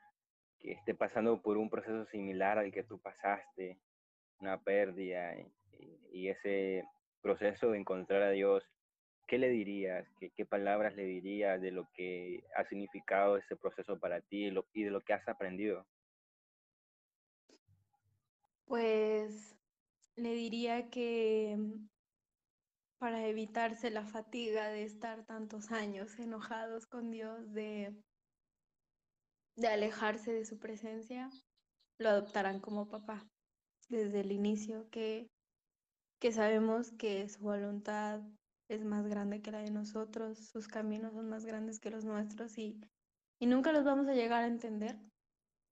que 0.58 0.72
esté 0.72 0.94
pasando 0.94 1.42
por 1.42 1.56
un 1.58 1.70
proceso 1.70 2.04
similar 2.06 2.58
al 2.58 2.72
que 2.72 2.84
tú 2.84 2.98
pasaste, 3.00 3.78
una 4.40 4.62
pérdida, 4.62 5.36
y, 5.38 5.98
y 6.12 6.28
ese 6.28 6.84
proceso 7.22 7.70
de 7.70 7.78
encontrar 7.78 8.22
a 8.22 8.30
Dios, 8.30 8.64
¿qué 9.26 9.38
le 9.38 9.48
dirías? 9.48 10.06
¿Qué, 10.18 10.30
qué 10.30 10.44
palabras 10.46 10.94
le 10.96 11.04
dirías 11.04 11.60
de 11.60 11.70
lo 11.70 11.88
que 11.94 12.44
ha 12.56 12.64
significado 12.64 13.36
ese 13.36 13.56
proceso 13.56 13.98
para 13.98 14.20
ti 14.20 14.46
y, 14.46 14.50
lo- 14.50 14.66
y 14.72 14.84
de 14.84 14.90
lo 14.90 15.00
que 15.00 15.12
has 15.12 15.26
aprendido? 15.28 15.86
Pues 18.64 19.56
le 20.16 20.32
diría 20.34 20.90
que 20.90 21.56
para 23.00 23.26
evitarse 23.26 23.90
la 23.90 24.04
fatiga 24.04 24.68
de 24.68 24.84
estar 24.84 25.24
tantos 25.24 25.72
años 25.72 26.18
enojados 26.18 26.86
con 26.86 27.10
Dios, 27.10 27.50
de, 27.54 27.96
de 29.56 29.68
alejarse 29.68 30.34
de 30.34 30.44
su 30.44 30.58
presencia, 30.58 31.30
lo 31.98 32.10
adoptarán 32.10 32.60
como 32.60 32.88
papá 32.88 33.26
desde 33.88 34.20
el 34.20 34.32
inicio, 34.32 34.90
que, 34.90 35.30
que 36.20 36.30
sabemos 36.30 36.92
que 36.92 37.26
su 37.30 37.40
voluntad 37.40 38.20
es 38.68 38.84
más 38.84 39.06
grande 39.06 39.40
que 39.40 39.50
la 39.50 39.60
de 39.60 39.70
nosotros, 39.70 40.50
sus 40.50 40.68
caminos 40.68 41.14
son 41.14 41.30
más 41.30 41.46
grandes 41.46 41.80
que 41.80 41.90
los 41.90 42.04
nuestros 42.04 42.58
y, 42.58 42.78
y 43.40 43.46
nunca 43.46 43.72
los 43.72 43.84
vamos 43.84 44.08
a 44.08 44.14
llegar 44.14 44.44
a 44.44 44.46
entender, 44.46 44.98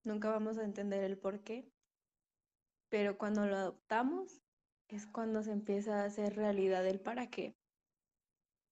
nunca 0.03 0.31
vamos 0.31 0.57
a 0.57 0.65
entender 0.65 1.05
el 1.05 1.19
por 1.19 1.43
qué, 1.45 1.71
pero 2.89 3.19
cuando 3.19 3.47
lo 3.47 3.55
adoptamos 3.55 4.41
es 4.97 5.07
cuando 5.07 5.43
se 5.43 5.53
empieza 5.53 6.03
a 6.03 6.05
hacer 6.05 6.37
realidad 6.37 6.87
el 6.87 7.01
para 7.01 7.29
qué. 7.29 7.55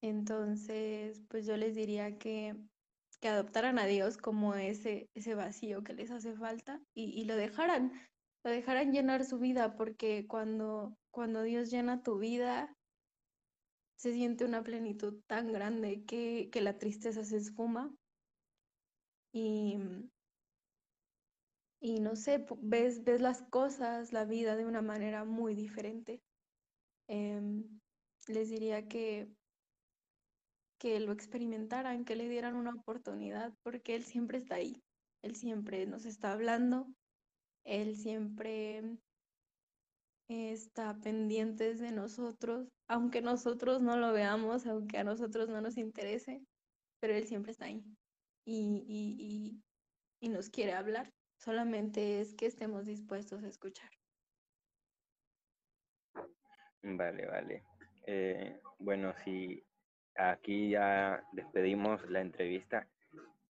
Entonces, 0.03 1.23
pues 1.29 1.47
yo 1.47 1.57
les 1.57 1.75
diría 1.75 2.19
que, 2.19 2.55
que 3.21 3.29
adoptaran 3.29 3.79
a 3.79 3.87
Dios 3.87 4.17
como 4.17 4.55
ese, 4.55 5.09
ese 5.15 5.35
vacío 5.35 5.83
que 5.83 5.95
les 5.95 6.11
hace 6.11 6.35
falta 6.35 6.81
y, 6.95 7.21
y 7.21 7.25
lo 7.25 7.37
dejaran, 7.37 7.93
lo 8.45 8.51
dejaran 8.51 8.93
llenar 8.93 9.25
su 9.25 9.39
vida, 9.39 9.77
porque 9.77 10.27
cuando, 10.27 10.97
cuando 11.11 11.43
Dios 11.43 11.71
llena 11.71 12.03
tu 12.03 12.19
vida, 12.19 12.75
se 13.97 14.13
siente 14.13 14.45
una 14.45 14.63
plenitud 14.63 15.23
tan 15.27 15.53
grande 15.53 16.05
que, 16.05 16.51
que 16.53 16.61
la 16.61 16.79
tristeza 16.79 17.25
se 17.25 17.39
esfuma 17.39 17.95
y, 19.33 19.79
y 21.87 22.01
no 22.01 22.17
sé, 22.17 22.45
ves, 22.63 23.05
ves 23.05 23.21
las 23.21 23.45
cosas, 23.45 24.13
la 24.13 24.25
vida 24.25 24.57
de 24.57 24.67
una 24.67 24.83
manera 24.83 25.25
muy 25.25 25.55
diferente. 25.55 26.21
Em, 27.07 27.79
les 28.27 28.49
diría 28.49 28.89
que, 28.89 29.29
que 30.81 30.99
lo 30.99 31.13
experimentaran, 31.13 32.05
que 32.05 32.17
le 32.17 32.29
dieran 32.29 32.57
una 32.57 32.73
oportunidad, 32.75 33.55
porque 33.63 33.95
Él 33.95 34.03
siempre 34.03 34.39
está 34.39 34.57
ahí, 34.57 34.83
Él 35.23 35.37
siempre 35.37 35.87
nos 35.87 36.07
está 36.07 36.33
hablando, 36.33 36.89
Él 37.63 37.95
siempre 37.95 38.83
está 40.27 40.99
pendiente 40.99 41.73
de 41.75 41.93
nosotros, 41.93 42.67
aunque 42.89 43.23
nosotros 43.23 43.81
no 43.81 43.97
lo 43.97 44.13
veamos, 44.13 44.67
aunque 44.67 44.99
a 44.99 45.05
nosotros 45.05 45.49
no 45.49 45.61
nos 45.61 45.79
interese, 45.79 46.43
pero 46.99 47.15
Él 47.15 47.29
siempre 47.29 47.53
está 47.53 47.67
ahí 47.67 47.85
y, 48.45 48.83
y, 48.89 49.17
y, 49.21 49.63
y 50.19 50.29
nos 50.31 50.51
quiere 50.51 50.73
hablar, 50.73 51.13
solamente 51.37 52.21
es 52.21 52.35
que 52.35 52.47
estemos 52.47 52.87
dispuestos 52.87 53.43
a 53.45 53.49
escuchar. 53.49 53.91
Vale, 56.83 57.27
vale. 57.27 57.63
Eh, 58.07 58.61
bueno, 58.79 59.13
si 59.25 59.65
aquí 60.15 60.71
ya 60.71 61.23
despedimos 61.33 62.09
la 62.09 62.21
entrevista, 62.21 62.89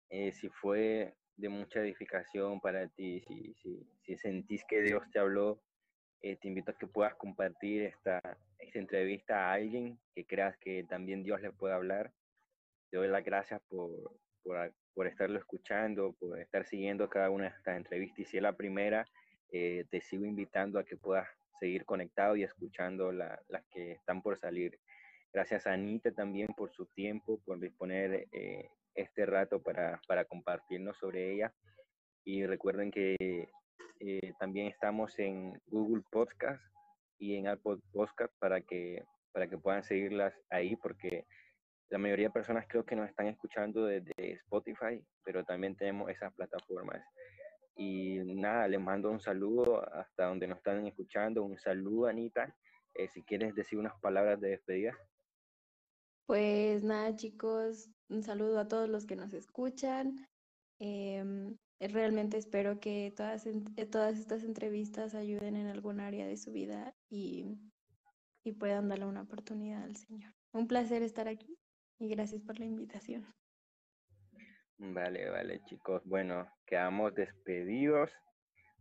eh, 0.09 0.33
si 0.33 0.49
fue 0.49 1.15
de 1.37 1.49
mucha 1.49 1.81
edificación 1.81 2.61
para 2.61 2.89
ti, 2.89 3.21
si, 3.21 3.55
si, 4.03 4.17
sentís 4.17 4.65
que 4.65 4.83
Dios 4.83 5.03
te 5.13 5.19
habló, 5.19 5.61
eh, 6.23 6.37
te 6.37 6.49
invito 6.49 6.73
a 6.73 6.79
que 6.79 6.87
puedas 6.87 7.15
compartir 7.15 7.83
esta, 7.83 8.21
esta 8.59 8.79
entrevista 8.79 9.47
a 9.47 9.53
alguien 9.53 10.01
que 10.15 10.27
creas 10.27 10.57
que 10.59 10.85
también 10.85 11.23
Dios 11.23 11.41
le 11.41 11.53
pueda 11.53 11.77
hablar. 11.77 12.13
Te 12.91 12.97
doy 12.97 13.09
las 13.09 13.25
gracias 13.25 13.61
por, 13.69 14.19
por, 14.43 14.73
por 14.99 15.07
estarlo 15.07 15.39
escuchando, 15.39 16.13
por 16.19 16.41
estar 16.41 16.67
siguiendo 16.67 17.09
cada 17.09 17.31
una 17.31 17.45
de 17.45 17.51
estas 17.51 17.77
entrevistas. 17.77 18.19
Y 18.19 18.25
si 18.25 18.37
es 18.39 18.43
la 18.43 18.57
primera, 18.57 19.07
eh, 19.53 19.85
te 19.93 20.01
sigo 20.01 20.25
invitando 20.25 20.77
a 20.77 20.85
que 20.85 20.97
puedas 20.97 21.29
seguir 21.61 21.85
conectado 21.85 22.35
y 22.35 22.43
escuchando 22.43 23.13
la, 23.13 23.41
las 23.47 23.65
que 23.71 23.93
están 23.93 24.23
por 24.23 24.37
salir. 24.41 24.77
Gracias 25.33 25.69
a 25.69 25.73
Anita 25.75 26.11
también 26.11 26.49
por 26.49 26.73
su 26.73 26.87
tiempo, 26.87 27.41
por 27.45 27.61
disponer 27.61 28.27
eh, 28.33 28.71
este 28.97 29.25
rato 29.25 29.63
para, 29.63 30.01
para 30.09 30.25
compartirnos 30.25 30.97
sobre 30.97 31.33
ella. 31.33 31.55
Y 32.25 32.45
recuerden 32.45 32.91
que 32.91 33.15
eh, 34.01 34.33
también 34.41 34.67
estamos 34.67 35.17
en 35.21 35.63
Google 35.69 36.03
Podcast 36.11 36.61
y 37.21 37.37
en 37.37 37.47
Apple 37.47 37.77
Podcast 37.93 38.33
para 38.41 38.61
que, 38.63 39.05
para 39.31 39.49
que 39.49 39.59
puedan 39.59 39.85
seguirlas 39.85 40.35
ahí, 40.51 40.75
porque 40.75 41.25
la 41.91 41.99
mayoría 41.99 42.29
de 42.29 42.33
personas 42.33 42.67
creo 42.69 42.85
que 42.85 42.97
nos 42.97 43.09
están 43.09 43.29
escuchando 43.29 43.87
desde 43.87 44.13
Spotify, 44.33 45.03
pero 45.25 45.45
también 45.45 45.77
tenemos 45.77 46.11
esas 46.11 46.33
plataformas. 46.35 47.03
Y 47.77 48.19
nada, 48.35 48.69
les 48.69 48.81
mando 48.81 49.11
un 49.11 49.21
saludo 49.21 49.83
hasta 49.95 50.27
donde 50.27 50.47
nos 50.47 50.59
están 50.59 50.87
escuchando. 50.87 51.45
Un 51.45 51.59
saludo, 51.59 52.09
Anita. 52.09 52.55
Eh, 52.95 53.09
si 53.09 53.23
quieres 53.23 53.55
decir 53.55 53.79
unas 53.79 53.99
palabras 54.01 54.41
de 54.41 54.51
despedida. 54.51 54.99
Pues 56.27 56.83
nada, 56.83 57.15
chicos, 57.15 57.89
un 58.09 58.23
saludo 58.23 58.59
a 58.59 58.69
todos 58.69 58.89
los 58.89 59.07
que 59.07 59.17
nos 59.17 59.33
escuchan. 59.33 60.27
Em, 60.81 61.57
realmente 61.81 62.37
espero 62.37 62.81
que 62.81 63.15
todas, 63.17 63.47
eh, 63.47 63.87
todas 63.87 64.19
estas 64.19 64.45
entrevistas 64.45 65.15
ayuden 65.15 65.57
en 65.57 65.69
algún 65.69 66.01
área 66.01 66.27
de 66.27 66.37
su 66.37 66.53
vida 66.53 66.95
y, 67.09 67.57
y 68.45 68.53
puedan 68.53 68.89
darle 68.89 69.07
una 69.07 69.23
oportunidad 69.23 69.85
al 69.85 69.97
Señor. 69.97 70.35
Un 70.53 70.67
placer 70.67 71.03
estar 71.03 71.29
aquí 71.29 71.57
y 71.99 72.09
gracias 72.09 72.43
por 72.43 72.59
la 72.59 72.67
invitación. 72.67 73.27
Vale, 74.79 75.29
vale, 75.29 75.61
chicos. 75.65 76.03
Bueno, 76.05 76.49
quedamos 76.67 77.15
despedidos. 77.15 78.13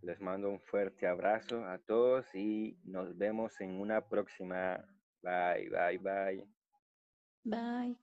Les 0.01 0.19
mando 0.21 0.49
un 0.49 0.61
fuerte 0.61 1.07
abrazo 1.07 1.65
a 1.65 1.79
todos 1.79 2.33
y 2.35 2.77
nos 2.83 3.17
vemos 3.17 3.59
en 3.61 3.79
una 3.79 4.07
próxima. 4.07 4.85
Bye, 5.23 5.69
bye, 5.69 5.97
bye. 5.97 6.47
Bye. 7.43 7.97